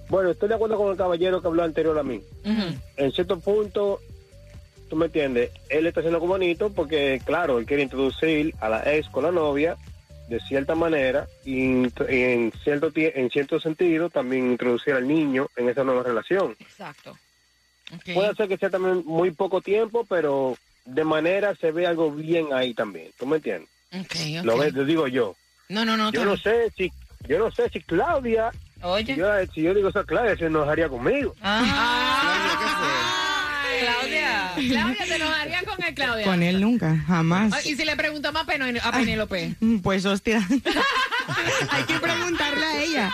Bueno, 0.10 0.32
estoy 0.32 0.50
de 0.50 0.56
acuerdo 0.56 0.78
con 0.78 0.92
el 0.92 0.98
caballero 0.98 1.42
que 1.42 1.48
habló 1.48 1.64
anterior 1.64 1.98
a 1.98 2.04
mí. 2.04 2.22
En 2.98 3.12
cierto 3.12 3.40
punto, 3.40 4.00
tú 4.90 4.96
me 4.96 5.06
entiendes, 5.06 5.52
él 5.70 5.86
está 5.86 6.02
haciendo 6.02 6.18
algo 6.18 6.28
bonito 6.28 6.72
porque, 6.72 7.22
claro, 7.24 7.60
él 7.60 7.66
quiere 7.66 7.84
introducir 7.84 8.54
a 8.60 8.70
la 8.70 8.94
ex 8.94 9.08
con 9.10 9.24
la 9.24 9.32
novia 9.32 9.78
de 10.28 10.40
cierta 10.42 10.76
manera 10.76 11.28
y 11.44 11.62
en 11.62 12.54
cierto 12.64 12.92
en 12.96 13.30
cierto 13.32 13.60
sentido 13.60 14.10
también 14.10 14.52
introducir 14.52 14.94
al 14.94 15.08
niño 15.08 15.50
en 15.56 15.70
esa 15.70 15.84
nueva 15.84 16.04
relación. 16.04 16.56
Exacto. 16.60 17.18
Puede 18.14 18.36
ser 18.36 18.48
que 18.48 18.58
sea 18.58 18.70
también 18.70 19.04
muy 19.06 19.32
poco 19.32 19.62
tiempo, 19.62 20.06
pero 20.08 20.56
de 20.86 21.04
manera 21.04 21.56
se 21.56 21.72
ve 21.72 21.88
algo 21.88 22.12
bien 22.12 22.54
ahí 22.54 22.74
también. 22.74 23.12
¿Tú 23.18 23.26
me 23.26 23.38
entiendes? 23.38 23.70
Ok, 23.92 24.16
ok. 24.40 24.46
Lo 24.46 24.58
ves, 24.58 24.74
lo 24.74 24.86
digo 24.86 25.08
yo. 25.08 25.36
No, 25.70 25.84
no, 25.86 25.98
no. 25.98 26.12
Yo 26.12 26.26
no 26.26 26.38
sé 26.38 26.72
si 26.78 26.92
yo 27.28 27.40
no 27.40 27.52
sé 27.52 27.70
si 27.70 27.82
Claudia, 27.82 28.52
Oye. 28.82 29.16
yo, 29.16 29.28
si 29.54 29.62
yo 29.64 29.74
digo 29.74 29.90
eso 29.90 30.00
a 30.00 30.06
Claudia, 30.06 30.36
se 30.38 30.46
enojaría 30.46 30.88
conmigo. 30.90 31.36
Ay, 31.42 31.70
Claudia. 33.82 34.52
Claudia, 34.56 35.06
te 35.06 35.16
enojarías 35.16 35.64
con 35.64 35.84
el 35.84 35.94
Claudia. 35.94 36.26
Con 36.26 36.44
él 36.44 36.62
nunca, 36.62 36.98
jamás. 37.08 37.54
Ay, 37.54 37.72
Y 37.72 37.76
si 37.76 37.86
le 37.86 37.96
preguntamos 37.96 38.42
a, 38.42 38.46
Peno- 38.46 38.66
a 38.82 38.92
Penélope. 38.92 39.56
Pues 39.84 40.06
hostia. 40.06 40.46
Hay 41.72 41.84
que 41.84 42.00
preguntarle 42.00 42.66
a 42.66 42.82
ella. 42.82 43.12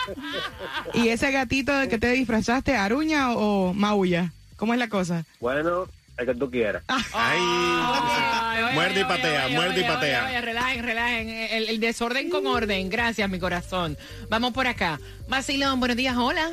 ¿Y 0.94 1.08
ese 1.08 1.30
gatito 1.30 1.72
de 1.76 1.88
que 1.88 1.98
te 1.98 2.10
disfrazaste, 2.12 2.76
aruña 2.76 3.32
o 3.32 3.74
maulla? 3.74 4.32
¿Cómo 4.56 4.72
es 4.72 4.78
la 4.78 4.88
cosa? 4.88 5.24
Bueno, 5.40 5.86
el 6.18 6.26
que 6.26 6.34
tú 6.34 6.50
quieras. 6.50 6.82
Ah. 6.88 7.02
Ay. 7.12 8.74
Muerde 8.74 9.00
y 9.00 9.04
patea, 9.04 9.48
muerde 9.48 9.80
y 9.80 9.84
patea. 9.84 10.40
relajen, 10.40 10.84
relajen. 10.84 11.28
El, 11.28 11.68
el 11.68 11.80
desorden 11.80 12.30
con 12.30 12.46
orden. 12.46 12.88
Gracias, 12.88 13.28
mi 13.28 13.38
corazón. 13.38 13.96
Vamos 14.28 14.52
por 14.52 14.66
acá. 14.66 14.98
Basilón, 15.28 15.78
buenos 15.80 15.96
días. 15.96 16.16
Hola. 16.16 16.52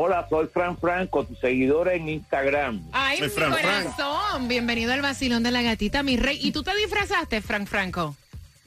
Hola, 0.00 0.26
soy 0.30 0.46
Fran 0.46 0.78
Franco, 0.78 1.24
tu 1.24 1.34
seguidora 1.34 1.94
en 1.94 2.08
Instagram. 2.08 2.82
Ay, 2.92 3.18
Soy 3.18 3.28
mi 3.28 3.34
Fran 3.34 3.52
Fran. 3.54 3.84
corazón. 3.84 4.46
Bienvenido 4.48 4.92
al 4.92 5.02
Basilón 5.02 5.42
de 5.42 5.50
la 5.50 5.62
Gatita, 5.62 6.04
mi 6.04 6.16
rey. 6.16 6.38
¿Y 6.40 6.52
tú 6.52 6.62
te 6.62 6.74
disfrazaste, 6.76 7.40
Frank 7.40 7.66
Franco? 7.66 8.14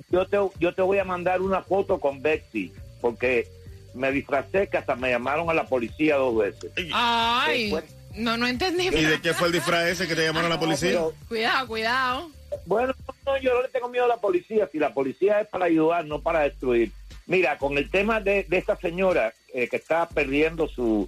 Yo 0.10 0.28
te, 0.28 0.38
yo 0.60 0.74
te 0.76 0.82
voy 0.82 0.98
a 1.00 1.06
mandar 1.06 1.40
una 1.42 1.62
foto 1.62 2.02
con 2.02 2.22
Betsy, 2.22 2.74
porque 3.00 3.48
me 3.94 4.12
disfracé 4.12 4.68
que 4.68 4.76
hasta 4.78 4.96
me 4.98 5.10
llamaron 5.10 5.50
a 5.50 5.54
la 5.54 5.66
policía 5.68 6.18
dos 6.18 6.38
veces. 6.38 6.70
Ay, 6.94 7.72
Después- 7.72 7.86
no, 8.16 8.38
no 8.38 8.48
entendí. 8.48 8.88
¿Y 8.88 9.04
de 9.06 9.22
qué 9.22 9.34
fue 9.34 9.48
el 9.48 9.54
disfraz 9.54 9.88
ese 9.88 10.08
que 10.08 10.16
te 10.16 10.26
llamaron 10.26 10.52
a 10.52 10.56
la 10.56 10.60
policía? 10.60 10.90
Pero, 10.92 11.14
Cuidado, 11.28 11.68
cuidado. 11.68 12.32
bueno, 12.66 12.94
no, 13.26 13.38
yo 13.38 13.54
no 13.54 13.62
le 13.64 13.70
tengo 13.70 13.90
miedo 13.90 14.06
a 14.06 14.10
la 14.10 14.18
policía, 14.18 14.68
si 14.72 14.80
la 14.80 14.94
policía 14.94 15.42
es 15.42 15.48
para 15.48 15.66
ayudar, 15.66 16.06
no 16.06 16.22
para 16.22 16.42
destruir. 16.42 16.92
Mira, 17.28 17.58
con 17.58 17.78
el 17.78 17.90
tema 17.90 18.20
de, 18.20 18.46
de 18.50 18.58
esta 18.58 18.76
señora 18.76 19.34
eh, 19.54 19.68
que 19.70 19.78
está 19.78 20.08
perdiendo 20.10 20.68
su, 20.68 21.08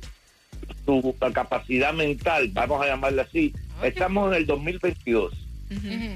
su 0.86 1.16
capacidad 1.34 1.94
mental, 1.94 2.50
vamos 2.54 2.82
a 2.82 2.88
llamarla 2.88 3.24
así, 3.24 3.54
estamos 3.82 4.32
en 4.32 4.38
el 4.38 4.46
2022. 4.46 5.34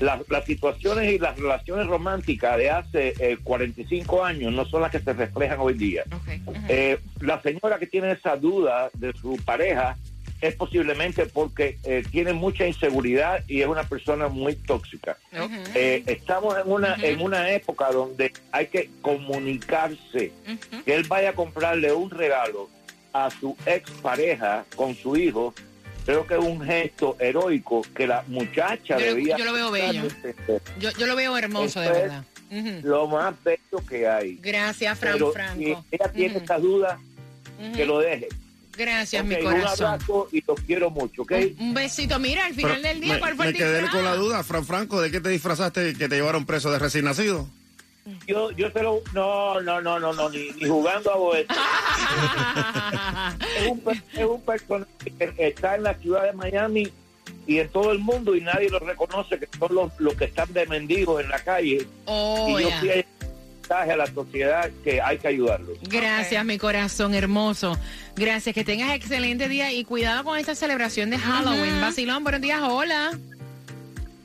las, 0.02 0.20
las 0.30 0.46
situaciones 0.46 1.12
y 1.12 1.18
las 1.20 1.36
relaciones 1.38 1.88
románticas 1.88 2.58
de 2.58 2.70
hace 2.70 3.14
eh, 3.20 3.38
45 3.44 4.24
años 4.24 4.54
no 4.54 4.66
son 4.66 4.84
las 4.84 4.92
que 4.92 5.00
se 5.00 5.14
reflejan 5.14 5.58
hoy 5.60 5.74
día. 5.74 6.04
Eh, 6.70 7.00
la 7.22 7.42
señora 7.42 7.80
que 7.80 7.88
tiene 7.88 8.12
esa 8.12 8.36
duda 8.38 8.90
de 8.94 9.14
su 9.14 9.36
pareja 9.46 9.98
es 10.42 10.56
posiblemente 10.56 11.26
porque 11.26 11.78
eh, 11.84 12.04
tiene 12.12 12.34
mucha 12.34 12.68
inseguridad 12.68 13.44
y 13.48 13.62
es 13.62 13.68
una 13.68 13.84
persona 13.84 14.28
muy 14.28 14.56
tóxica. 14.56 15.18
Eh, 15.74 16.04
estamos 16.06 16.56
en 16.58 16.72
una 16.72 16.96
en 17.02 17.22
una 17.22 17.50
época 17.52 17.92
donde 17.92 18.32
hay 18.52 18.68
que 18.68 18.90
comunicarse. 19.02 20.32
Que 20.86 20.96
él 20.96 21.04
vaya 21.08 21.30
a 21.30 21.34
comprarle 21.34 21.92
un 21.94 22.10
regalo 22.10 22.70
a 23.14 23.30
su 23.32 23.56
ex 23.66 23.90
pareja 24.02 24.66
con 24.76 24.94
su 24.96 25.16
hijo, 25.18 25.54
creo 26.06 26.26
que 26.28 26.36
es 26.36 26.40
un 26.40 26.62
gesto 26.62 27.16
heroico 27.20 27.82
que 27.96 28.06
la 28.06 28.24
muchacha 28.28 28.98
Yo 28.98 29.00
lo- 29.00 29.06
debía. 29.06 29.38
yo 29.38 29.46
lo 29.46 29.54
veo 29.54 29.72
bello. 29.72 30.04
Yo, 30.80 30.92
yo 30.92 31.08
lo 31.08 31.16
veo 31.16 31.38
hermoso, 31.38 31.82
de 31.82 31.90
verdad. 31.92 32.24
Lo 32.84 33.08
más 33.08 33.34
bello 33.44 33.84
que 33.90 34.08
hay. 34.08 34.38
Gracias, 34.42 34.98
Fran 35.00 35.14
Pero 35.14 35.32
Franco. 35.34 35.84
si 35.90 35.96
ella 35.96 36.12
tiene 36.14 36.38
estas 36.38 36.62
dudas, 36.62 37.00
que 37.76 37.86
lo 37.86 38.00
deje. 38.00 38.28
Gracias, 38.78 39.22
Ok, 39.24 39.28
mi 39.28 39.36
Un 39.36 39.42
corazón. 39.44 39.86
abrazo 39.88 40.30
y 40.32 40.44
los 40.48 40.60
quiero 40.62 40.90
mucho, 40.92 41.24
¿ok? 41.24 41.34
Un 41.60 41.74
besito. 41.74 42.20
Mira, 42.20 42.46
al 42.46 42.54
final 42.54 42.80
Pero 42.82 42.88
del 42.88 43.02
día, 43.02 43.14
me, 43.16 43.20
¿cuál 43.20 43.36
fue 43.36 43.46
me 43.46 43.52
el 43.52 43.58
quedé 43.58 43.74
disfraz? 43.82 43.96
con 43.96 44.04
la 44.06 44.16
duda, 44.16 44.44
Fran 44.44 44.66
Franco, 44.66 45.02
¿de 45.02 45.12
qué 45.12 45.20
te 45.20 45.30
disfrazaste 45.30 45.96
que 45.96 46.08
te 46.08 46.16
llevaron 46.16 46.46
preso 46.46 46.72
de 46.72 46.80
recién 46.80 47.06
nacido? 47.06 47.48
Yo, 48.26 48.52
yo 48.52 48.72
te 48.72 48.82
lo... 48.84 49.02
No, 49.14 49.60
no, 49.62 49.82
no, 49.82 50.00
no, 50.00 50.14
no, 50.14 50.30
ni, 50.30 50.52
ni 50.52 50.70
jugando 50.70 51.12
a 51.12 51.18
boete. 51.18 51.54
es, 53.60 53.68
un, 53.68 53.82
es 54.14 54.26
un 54.26 54.42
personaje 54.42 54.88
que 55.36 55.48
está 55.48 55.76
en 55.76 55.84
la 55.84 55.94
ciudad 55.96 56.24
de 56.24 56.34
Miami 56.34 56.92
y 57.46 57.60
en 57.60 57.70
todo 57.70 57.92
el 57.92 58.00
mundo 58.00 58.36
y 58.36 58.42
nadie 58.42 58.70
lo 58.70 58.80
reconoce, 58.80 59.38
que 59.40 59.48
son 59.58 59.74
los, 59.76 59.92
los 60.00 60.14
que 60.16 60.26
están 60.26 60.52
de 60.54 60.66
mendigos 60.68 61.22
en 61.22 61.30
la 61.30 61.40
calle. 61.40 61.86
Oh, 62.06 62.58
y 62.60 62.64
yo 62.64 62.70
un 62.70 62.80
mensaje 63.68 63.92
a 63.92 63.98
la 63.98 64.08
sociedad 64.08 64.70
que 64.84 65.02
hay 65.02 65.18
que 65.18 65.28
ayudarlos. 65.28 65.78
Gracias, 65.82 66.46
mi 66.46 66.58
corazón 66.58 67.14
hermoso. 67.14 67.78
Gracias, 68.16 68.56
que 68.56 68.64
tengas 68.64 68.92
excelente 68.96 69.50
día 69.50 69.72
y 69.74 69.84
cuidado 69.84 70.24
con 70.24 70.38
esta 70.38 70.56
celebración 70.56 71.10
de 71.10 71.18
Halloween. 71.18 71.82
Vacilón, 71.82 72.24
buenos 72.24 72.42
días, 72.42 72.62
hola. 72.64 73.12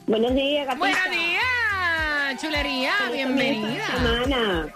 Buenos 0.06 0.34
días, 0.34 0.66
gatita. 0.66 0.78
Buenos 0.78 1.10
días, 1.10 2.40
chulería, 2.40 2.92
bienvenida. 3.12 3.86
Semana. 3.86 4.74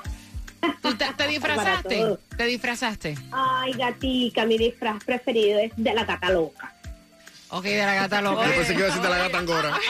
¿Tú 0.82 0.96
te, 0.96 1.04
te 1.16 1.28
disfrazaste? 1.28 2.16
¿Te 2.36 2.44
disfrazaste? 2.46 3.14
Ay, 3.30 3.72
gatica, 3.72 4.44
mi 4.46 4.58
disfraz 4.58 5.02
preferido 5.04 5.60
es 5.60 5.72
de 5.76 5.94
la 5.94 6.04
gata 6.04 6.30
loca. 6.30 6.72
Ok, 7.58 7.64
de 7.64 7.78
la 7.78 7.94
gata 7.94 8.20
loca. 8.22 8.46
Yo 8.46 8.54
pensé 8.54 8.72
que 8.72 8.78
iba 8.78 8.84
a 8.86 8.88
decir 8.88 9.02
de 9.02 9.08
la 9.08 9.18
gata 9.18 9.38
angora. 9.38 9.72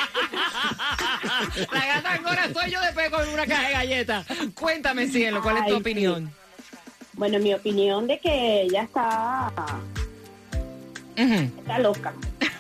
La 1.73 1.87
gata 1.87 2.13
angora 2.13 2.49
soy 2.53 2.71
yo 2.71 2.81
después 2.81 3.11
con 3.11 3.29
una 3.29 3.47
caja 3.47 3.67
de 3.69 3.73
galletas. 3.73 4.27
Cuéntame, 4.59 5.07
cielo, 5.09 5.43
¿cuál 5.43 5.59
es 5.59 5.67
tu 5.67 5.75
Ay, 5.75 5.81
opinión? 5.81 6.33
Bueno, 7.15 7.39
mi 7.39 7.55
opinión 7.55 8.07
de 8.07 8.19
que 8.21 8.63
ella 8.63 8.83
está, 8.83 9.53
está 11.17 11.79
loca. 11.79 12.13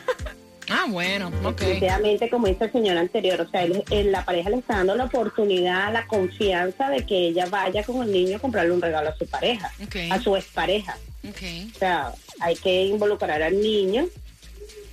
Ah, 0.69 0.85
bueno, 0.89 1.31
ok. 1.45 1.61
Definitivamente, 1.61 2.29
como 2.29 2.49
dice 2.49 2.65
el 2.65 2.73
señor 2.73 2.99
anterior, 2.99 3.41
o 3.41 3.49
sea, 3.49 3.63
él- 3.63 3.85
él- 3.89 4.11
la 4.11 4.25
pareja 4.25 4.51
le 4.51 4.57
está 4.57 4.79
dando 4.79 4.97
la 4.97 5.05
oportunidad, 5.05 5.93
la 5.93 6.09
confianza 6.09 6.89
de 6.91 7.07
que 7.07 7.29
ella 7.29 7.47
vaya 7.47 7.85
con 7.85 8.03
el 8.03 8.11
niño 8.11 8.39
a 8.39 8.41
comprarle 8.41 8.73
un 8.73 8.83
regalo 8.83 9.11
a 9.11 9.17
su 9.17 9.29
pareja, 9.29 9.71
Ok. 9.85 9.95
a 10.11 10.21
su 10.21 10.35
expareja. 10.35 10.97
Ok. 11.29 11.41
O 11.73 11.79
sea, 11.79 12.11
hay 12.41 12.57
que 12.57 12.83
involucrar 12.87 13.43
al 13.45 13.61
niño 13.61 14.07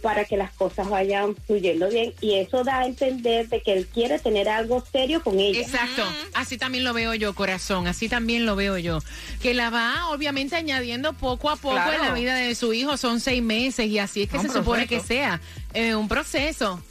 para 0.04 0.26
que 0.26 0.36
las 0.38 0.52
cosas 0.52 0.90
vayan 0.90 1.34
fluyendo 1.48 1.88
bien 1.90 2.14
y 2.20 2.36
eso 2.36 2.64
da 2.66 2.80
a 2.80 2.86
entender 2.86 3.48
de 3.48 3.62
que 3.62 3.72
él 3.74 3.88
quiere 3.88 4.20
tener 4.20 4.50
algo 4.50 4.84
serio 4.92 5.24
con 5.24 5.40
ella. 5.40 5.62
Exacto, 5.62 6.04
así 6.34 6.58
también 6.58 6.84
lo 6.84 6.94
veo 6.94 7.14
yo, 7.16 7.34
corazón, 7.34 7.88
así 7.88 8.10
también 8.10 8.46
lo 8.46 8.58
veo 8.58 8.78
yo. 8.78 9.00
Que 9.42 9.54
la 9.54 9.70
va 9.70 10.10
obviamente 10.10 10.58
añadiendo 10.58 11.14
poco 11.14 11.50
a 11.50 11.56
poco 11.56 11.76
Claro. 11.76 11.94
en 11.94 12.02
la 12.02 12.14
vida 12.14 12.36
de 12.36 12.54
su 12.54 12.74
hijo, 12.74 12.98
son 12.98 13.22
seis 13.22 13.42
meses 13.42 13.88
y 13.88 13.98
así 13.98 14.24
es 14.24 14.30
que 14.30 14.38
Un 14.38 14.44
se 14.44 14.50
supone 14.52 14.86
que 14.88 15.00
sea 15.00 15.40
eh, 15.74 15.96
un 15.96 16.08
proceso. 16.10 16.84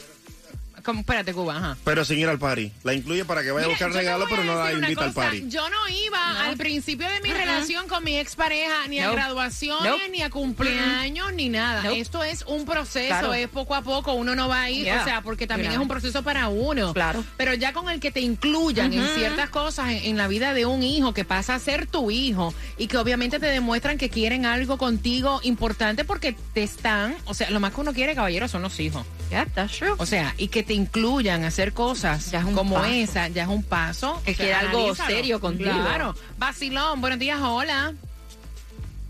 Como, 0.83 1.01
espérate, 1.01 1.33
Cuba, 1.33 1.57
ajá. 1.57 1.77
Pero 1.85 2.05
sin 2.05 2.19
ir 2.19 2.29
al 2.29 2.39
party. 2.39 2.73
La 2.83 2.95
incluye 2.95 3.25
para 3.25 3.43
que 3.43 3.51
vaya 3.53 3.67
a 3.67 3.69
buscar 3.71 3.93
regalo, 3.93 4.27
pero 4.29 4.45
no 4.45 4.55
la 4.57 4.73
invita 4.73 5.05
al 5.05 5.09
cosa, 5.15 5.23
party. 5.29 5.49
Yo 5.49 5.69
no 5.71 5.89
iba 5.89 6.45
al 6.47 6.57
principio 6.57 7.09
de 7.09 7.21
mi 7.21 7.33
relación 7.33 7.89
con 7.89 8.03
mi 8.05 8.19
expareja 8.19 8.87
ni 8.89 8.99
a 8.99 9.11
graduaciones, 9.11 9.91
Nope. 9.93 10.09
ni 10.11 10.23
a 10.23 10.31
cumpleaños, 10.31 11.33
ni 11.35 11.49
nada. 11.49 11.83
Nope. 11.85 12.01
Esto 12.01 12.25
es 12.25 12.43
un 12.47 12.65
proceso, 12.65 13.09
Claro. 13.09 13.35
es 13.35 13.49
poco 13.49 13.75
a 13.75 13.83
poco, 13.83 14.13
uno 14.15 14.35
no 14.35 14.49
va 14.49 14.63
a 14.63 14.71
ir, 14.71 14.85
Yeah. 14.85 15.03
o 15.03 15.05
sea, 15.05 15.23
porque 15.23 15.47
también 15.47 15.71
Mira. 15.71 15.75
es 15.81 15.83
un 15.83 15.89
proceso 15.89 16.23
para 16.23 16.49
uno. 16.49 16.93
Claro. 16.93 17.25
Pero 17.37 17.55
ya 17.55 17.73
con 17.73 17.89
el 17.89 18.01
que 18.01 18.11
te 18.11 18.21
incluyan 18.21 18.93
en 18.93 19.05
Ujú. 19.05 19.15
ciertas 19.15 19.51
cosas 19.51 19.91
en, 19.91 19.99
en 20.05 20.17
la 20.17 20.29
vida 20.29 20.55
de 20.55 20.67
un 20.67 20.83
hijo 20.83 21.15
que 21.15 21.25
pasa 21.25 21.55
a 21.55 21.59
ser 21.59 21.87
tu 21.87 22.11
hijo 22.11 22.55
y 22.79 22.87
que 22.89 22.97
obviamente 22.97 23.39
te 23.39 23.47
demuestran 23.47 23.99
que 23.99 24.09
quieren 24.11 24.47
algo 24.47 24.79
contigo 24.79 25.41
importante 25.45 26.05
porque 26.05 26.35
te 26.55 26.63
están, 26.63 27.15
o 27.27 27.35
sea, 27.35 27.51
lo 27.51 27.61
más 27.61 27.73
que 27.75 27.81
uno 27.81 27.93
quiere, 27.93 28.15
caballero, 28.15 28.49
son 28.49 28.63
los 28.63 28.79
hijos. 28.81 29.07
Yeah, 29.33 29.47
that's 29.55 29.79
true. 29.79 29.95
O 29.97 30.05
sea, 30.05 30.35
y 30.37 30.49
que 30.49 30.63
te 30.63 30.75
incluyan 30.75 31.43
a 31.45 31.47
hacer 31.47 31.73
cosas 31.73 32.31
Ya 32.31 32.41
es 32.41 32.45
un 32.45 32.53
como 32.55 32.75
paso. 32.75 32.89
esa, 32.93 33.29
ya 33.29 33.45
es 33.45 33.49
un 33.49 33.63
paso. 33.63 34.21
Que 34.27 34.33
O 34.33 34.35
sea, 34.35 34.45
quiera 34.45 34.61
algo 34.61 34.95
serio 34.95 35.41
contigo. 35.41 35.71
Claro. 35.71 36.15
Vacilón, 36.37 37.01
buenos 37.01 37.19
días, 37.19 37.41
hola. 37.41 37.95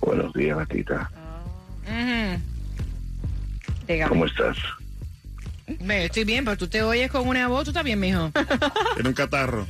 Buenos 0.01 0.33
días, 0.33 0.57
gatita. 0.59 1.11
Ujú. 1.89 2.41
¿Cómo 4.09 4.27
estás? 4.27 4.57
Estoy 5.67 6.23
bien, 6.25 6.45
pero 6.45 6.57
tú 6.57 6.69
te 6.69 6.83
oyes 6.85 7.11
con 7.11 7.27
una 7.27 7.49
voz, 7.49 7.65
tú 7.65 7.71
estás 7.71 7.83
bien, 7.83 7.99
mijo. 7.99 8.31
Tiene 8.95 9.09
un 9.09 9.15
catarro. 9.17 9.67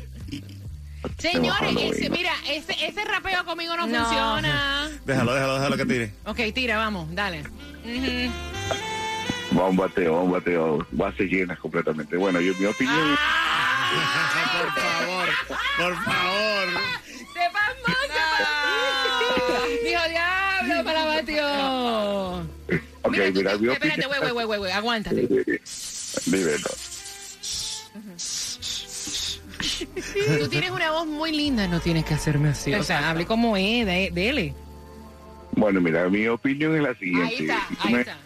Señores, 1.18 1.74
ese, 1.96 2.10
mira, 2.10 2.32
ese, 2.46 2.76
ese 2.86 3.04
rapeo 3.04 3.44
conmigo 3.46 3.74
no, 3.76 3.86
No. 3.86 3.98
funciona. 4.04 4.88
Déjalo, 5.06 5.32
déjalo, 5.34 5.54
déjalo 5.54 5.76
que 5.78 5.86
tire. 5.86 6.14
Ok, 6.26 6.40
tira, 6.54 6.76
vamos, 6.76 7.08
dale. 7.14 7.42
Va 9.58 9.68
un 9.68 9.76
bateo, 9.76 10.14
va 10.14 10.22
un 10.22 10.32
bateo, 10.32 10.86
bases 10.92 11.30
llenas 11.30 11.58
completamente. 11.58 12.16
Bueno, 12.16 12.40
yo 12.40 12.54
mi 12.58 12.66
opinión 12.66 13.16
por 14.52 14.72
favor, 14.82 15.28
por 15.76 15.94
favor. 16.04 16.68
¡Sepas 17.32 17.76
más, 17.86 17.96
sepas 18.02 18.40
más! 18.40 19.68
Dijo, 19.84 20.02
diablo, 20.08 20.84
para 20.84 21.04
batió. 21.04 22.38
Ok, 23.02 23.10
Mira, 23.12 23.26
tú 23.32 23.40
mira, 23.40 23.56
mi 23.58 23.68
espérate, 23.68 24.06
güey, 24.06 24.20
güey, 24.32 24.44
güey, 24.46 24.58
güey, 24.58 24.72
aguántate. 24.72 25.28
Dímelo. 26.26 26.70
Tú 30.40 30.48
tienes 30.48 30.70
una 30.70 30.90
voz 30.92 31.06
muy 31.06 31.32
linda, 31.32 31.68
no 31.68 31.80
tienes 31.80 32.04
que 32.04 32.14
hacerme 32.14 32.50
así. 32.50 32.72
O 32.74 32.82
sea, 32.82 33.10
hable 33.10 33.26
como 33.26 33.56
es, 33.56 33.84
de, 33.86 34.10
dele. 34.12 34.54
Bueno, 35.52 35.80
mira, 35.80 36.08
mi 36.08 36.26
opinión 36.28 36.74
es 36.76 36.82
la 36.82 36.88
Ahí 36.90 36.94
siguiente. 36.96 37.34
está, 37.42 37.66
Si 37.68 37.74
tú 37.76 37.88
ahí 37.88 37.94
está. 37.94 38.16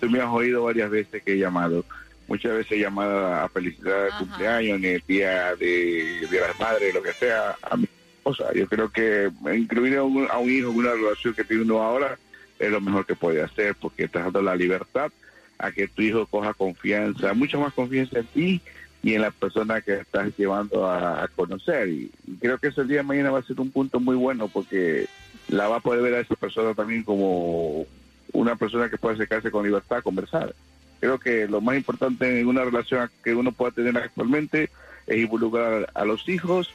Tú 0.00 0.10
me 0.10 0.20
has 0.20 0.28
oído 0.30 0.64
varias 0.64 0.90
veces 0.90 1.22
que 1.22 1.34
he 1.34 1.38
llamado. 1.38 1.84
Muchas 2.26 2.52
veces 2.52 2.72
he 2.72 2.80
llamado 2.80 3.26
a 3.26 3.48
felicitar 3.50 4.06
el 4.06 4.08
Ajá. 4.08 4.18
cumpleaños, 4.18 4.80
ni 4.80 4.86
el 4.88 5.02
día 5.06 5.54
de, 5.56 6.26
de 6.30 6.40
las 6.40 6.58
madres, 6.58 6.94
lo 6.94 7.02
que 7.02 7.12
sea, 7.12 7.54
a 7.62 7.76
mi 7.76 7.86
esposa. 8.18 8.52
Yo 8.54 8.66
creo 8.66 8.88
que 8.88 9.30
incluir 9.54 9.98
a 9.98 10.02
un, 10.02 10.26
a 10.30 10.38
un 10.38 10.50
hijo 10.50 10.70
en 10.70 10.76
una 10.78 10.92
relación 10.92 11.34
que 11.34 11.44
tiene 11.44 11.64
uno 11.64 11.82
ahora 11.82 12.18
es 12.58 12.70
lo 12.70 12.80
mejor 12.80 13.04
que 13.04 13.14
puede 13.14 13.42
hacer, 13.42 13.74
porque 13.78 14.04
estás 14.04 14.24
dando 14.24 14.40
la 14.42 14.56
libertad 14.56 15.10
a 15.58 15.70
que 15.70 15.86
tu 15.86 16.02
hijo 16.02 16.26
coja 16.26 16.54
confianza, 16.54 17.34
mucha 17.34 17.58
más 17.58 17.72
confianza 17.74 18.20
en 18.20 18.26
ti 18.26 18.62
y 19.02 19.14
en 19.14 19.20
la 19.20 19.30
persona 19.30 19.82
que 19.82 20.00
estás 20.00 20.34
llevando 20.38 20.86
a, 20.86 21.24
a 21.24 21.28
conocer. 21.28 21.88
Y, 21.88 22.10
y 22.26 22.36
creo 22.40 22.56
que 22.58 22.68
ese 22.68 22.84
día 22.84 22.98
de 22.98 23.02
mañana 23.02 23.30
va 23.30 23.40
a 23.40 23.44
ser 23.44 23.60
un 23.60 23.70
punto 23.70 24.00
muy 24.00 24.16
bueno, 24.16 24.48
porque 24.48 25.06
la 25.48 25.68
va 25.68 25.76
a 25.76 25.80
poder 25.80 26.00
ver 26.00 26.14
a 26.14 26.20
esa 26.20 26.36
persona 26.36 26.74
también 26.74 27.02
como 27.02 27.86
una 28.34 28.56
persona 28.56 28.90
que 28.90 28.98
puede 28.98 29.14
acercarse 29.14 29.50
con 29.50 29.64
libertad 29.64 29.98
a 29.98 30.02
conversar. 30.02 30.54
Creo 31.00 31.18
que 31.18 31.46
lo 31.48 31.60
más 31.60 31.76
importante 31.76 32.40
en 32.40 32.46
una 32.46 32.64
relación 32.64 33.10
que 33.22 33.34
uno 33.34 33.52
pueda 33.52 33.72
tener 33.72 33.96
actualmente 33.96 34.70
es 35.06 35.18
involucrar 35.18 35.90
a 35.94 36.04
los 36.04 36.28
hijos 36.28 36.70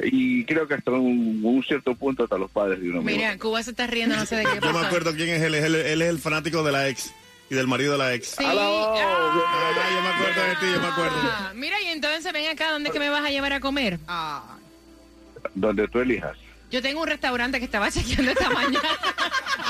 y 0.00 0.44
creo 0.44 0.68
que 0.68 0.74
hasta 0.74 0.90
un, 0.92 1.40
un 1.42 1.62
cierto 1.62 1.94
punto 1.94 2.24
hasta 2.24 2.36
los 2.36 2.50
padres 2.50 2.80
de 2.80 2.90
uno 2.90 3.02
mismo. 3.02 3.18
Mira, 3.18 3.38
Cuba 3.38 3.62
se 3.62 3.70
está 3.70 3.86
riendo, 3.86 4.16
no 4.16 4.26
sé 4.26 4.36
de 4.36 4.44
qué 4.44 4.58
Yo 4.62 4.72
me 4.72 4.86
acuerdo 4.86 5.14
quién 5.14 5.30
es 5.30 5.42
él. 5.42 5.54
Él, 5.54 5.74
él 5.74 6.02
es 6.02 6.08
el 6.08 6.18
fanático 6.18 6.62
de 6.62 6.72
la 6.72 6.88
ex 6.88 7.12
y 7.48 7.54
del 7.54 7.66
marido 7.66 7.92
de 7.92 7.98
la 7.98 8.14
ex. 8.14 8.28
Sí. 8.28 8.44
Ah, 8.44 8.52
yo 8.54 10.02
me 10.02 10.08
acuerdo 10.08 10.42
de 10.42 10.56
ti, 10.56 10.72
yo 10.74 10.80
me 10.80 10.86
acuerdo. 10.86 11.16
Ah, 11.22 11.52
mira, 11.54 11.80
y 11.80 11.86
entonces 11.86 12.32
ven 12.32 12.48
acá, 12.48 12.72
¿dónde 12.72 12.88
es 12.88 12.92
que 12.92 12.98
me 12.98 13.08
vas 13.08 13.24
a 13.24 13.30
llevar 13.30 13.52
a 13.52 13.60
comer? 13.60 13.98
Donde 15.54 15.88
tú 15.88 16.00
elijas. 16.00 16.36
Yo 16.70 16.82
tengo 16.82 17.00
un 17.00 17.06
restaurante 17.06 17.58
que 17.58 17.64
estaba 17.64 17.90
chequeando 17.92 18.32
esta 18.32 18.50
mañana. 18.50 18.88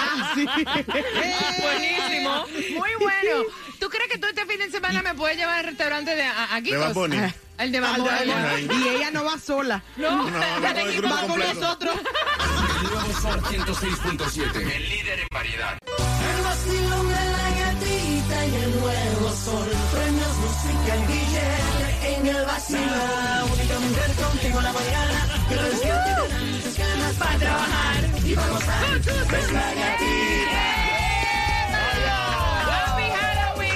Buenísimo, 1.63 2.47
muy 2.79 2.91
bueno. 3.01 3.45
¿Tú 3.79 3.89
crees 3.89 4.11
que 4.11 4.19
tú 4.19 4.27
este 4.29 4.47
fin 4.47 4.59
de 4.59 4.71
semana 4.71 5.03
me 5.03 5.15
puedes 5.15 5.37
llevar 5.37 5.59
al 5.59 5.65
restaurante 5.67 6.15
de 6.15 6.25
aquí? 6.53 6.71
De 6.71 6.77
Bad 6.79 6.95
Bunny. 6.95 7.19
El 7.59 7.73
de 7.73 7.81
Bad. 7.81 7.99
Y 8.25 8.89
ella 8.89 9.11
no 9.13 9.25
va 9.25 9.39
sola. 9.39 9.83
No, 9.97 10.11
No, 10.25 10.31
no, 10.31 10.43
el 10.43 10.63
todo 10.63 10.81
el 10.81 10.89
equipo 10.89 11.09
grupo 11.09 11.15
va 11.15 11.27
con 11.27 11.39
nosotros. 11.39 11.97
El 11.97 12.91
nuevo 12.91 13.21
Sol 13.21 13.41
106.7. 13.43 14.57
El 14.77 14.89
líder 14.89 15.21
en 15.21 15.29
variedad. 15.31 15.79
El 15.87 16.43
vacilón 16.45 17.09
de 17.09 17.15
la 17.15 17.51
gatita 17.61 18.47
y 18.47 18.55
el 18.57 18.81
nuevo 18.81 19.31
sol. 19.45 19.69
Premios 19.93 20.37
música 20.37 20.97
y 20.97 21.07
billete 21.13 22.15
en 22.15 22.27
el 22.27 22.45
vacilón. 22.45 23.53
Única 23.53 23.79
mujer 23.81 24.11
contigo 24.23 24.59
en 24.59 24.65
la 24.65 24.73
mañana. 24.73 25.29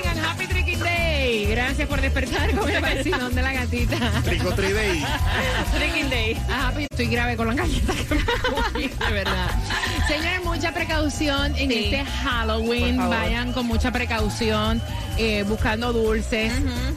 And 0.06 0.18
Happy 0.18 0.46
Tricking 0.46 0.80
Day. 0.80 1.46
Gracias 1.50 1.88
por 1.88 2.00
despertar 2.00 2.50
con 2.58 2.70
el 2.70 2.80
vacilón 2.80 3.34
de 3.34 3.42
la 3.42 3.52
gatita. 3.52 3.96
Trico 4.24 4.50
Day. 4.52 5.04
Tricking 5.76 6.10
Day. 6.10 6.36
Ah, 6.48 6.68
Happy, 6.68 6.84
estoy 6.90 7.06
grave 7.06 7.36
con 7.36 7.48
la 7.48 7.54
galleta 7.54 7.92
que 7.94 8.14
me 8.14 8.24
comí, 8.24 8.88
de 8.88 9.12
verdad. 9.12 9.50
Señores, 10.08 10.44
mucha 10.44 10.72
precaución 10.72 11.54
en 11.56 11.70
Sí. 11.70 11.84
este 11.94 12.04
Halloween. 12.04 12.96
Vayan 12.96 13.52
con 13.52 13.66
mucha 13.66 13.90
precaución 13.92 14.80
eh, 15.22 15.42
buscando 15.42 15.92
dulces. 15.92 16.50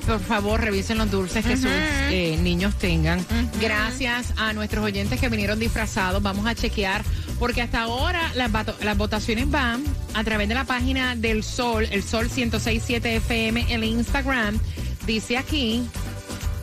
Por 0.08 0.22
favor, 0.22 0.62
revisen 0.62 0.98
los 0.98 1.12
dulces 1.12 1.46
que 1.46 1.58
sus 1.58 1.70
eh, 1.70 2.38
niños 2.42 2.74
tengan. 2.76 3.20
Gracias 3.60 4.34
a 4.38 4.54
nuestros 4.54 4.86
oyentes 4.86 5.20
que 5.20 5.28
vinieron 5.28 5.60
disfrazados. 5.60 6.24
Vamos 6.24 6.48
a 6.48 6.56
chequear 6.56 7.04
porque 7.38 7.62
hasta 7.62 7.82
ahora 7.82 8.32
las, 8.36 8.98
votaciones 8.98 9.52
van 9.52 9.84
a 10.14 10.24
través 10.24 10.48
de 10.48 10.56
la 10.56 10.64
página 10.64 11.18
del 11.18 11.44
Sol, 11.44 11.86
el 11.92 12.02
Sol 12.02 12.30
1067 12.34 13.18
FM, 13.18 13.66
el 13.74 13.84
Instagram. 13.84 14.58
Dice 15.06 15.38
aquí 15.38 15.86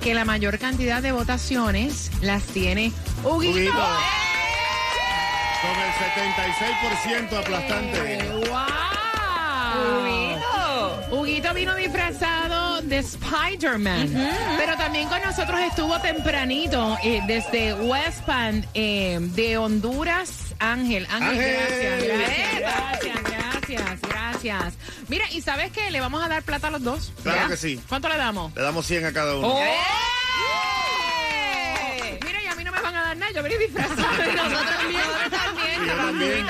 que 0.02 0.14
la 0.14 0.24
mayor 0.24 0.58
cantidad 0.58 1.02
de 1.02 1.12
votaciones 1.12 2.10
las 2.22 2.42
tiene 2.44 2.90
Huguito. 3.22 3.58
Huguito. 3.58 3.72
Con 5.60 5.76
el 5.78 5.92
76% 7.28 7.38
aplastante. 7.38 8.48
¡Wow! 8.48 10.19
Huguito. 11.10 11.52
Vino 11.54 11.74
disfrazado 11.74 12.80
de 12.82 12.98
Spider-Man, 12.98 14.30
pero 14.56 14.76
también 14.76 15.08
con 15.08 15.20
nosotros 15.22 15.60
estuvo 15.60 15.98
tempranito 16.00 16.96
eh, 17.02 17.20
desde 17.26 17.74
West 17.74 18.20
Pan 18.24 18.64
eh, 18.74 19.18
de 19.20 19.58
Honduras, 19.58 20.54
Ángel. 20.58 21.06
Ángel, 21.10 21.56
Ángel. 21.56 22.08
gracias, 22.08 23.22
gracias, 23.22 23.22
gracias, 23.24 24.00
gracias. 24.02 24.74
Mira, 25.08 25.24
¿y 25.32 25.40
sabes 25.40 25.72
qué? 25.72 25.90
Le 25.90 26.00
vamos 26.00 26.22
a 26.22 26.28
dar 26.28 26.42
plata 26.42 26.68
a 26.68 26.70
los 26.70 26.82
dos. 26.82 27.12
Claro 27.22 27.48
que 27.48 27.56
sí. 27.56 27.80
¿Cuánto 27.88 28.08
le 28.08 28.16
damos? 28.16 28.54
Le 28.54 28.62
damos 28.62 28.86
100 28.86 29.06
a 29.06 29.12
cada 29.12 29.36
uno. 29.36 29.48
¡Oh! 29.48 29.64
Mira, 32.24 32.42
y 32.42 32.46
a 32.46 32.54
mí 32.54 32.64
no 32.64 32.72
me 32.72 32.80
van 32.80 32.94
a 32.94 33.02
dar 33.02 33.16
nada, 33.16 33.32
yo 33.32 33.42
vine 33.42 33.58
disfrazado. 33.58 34.00
Nosotros 34.36 34.76
también. 34.78 35.02
Y 35.82 35.86
yo 35.86 35.96
también. 35.96 36.46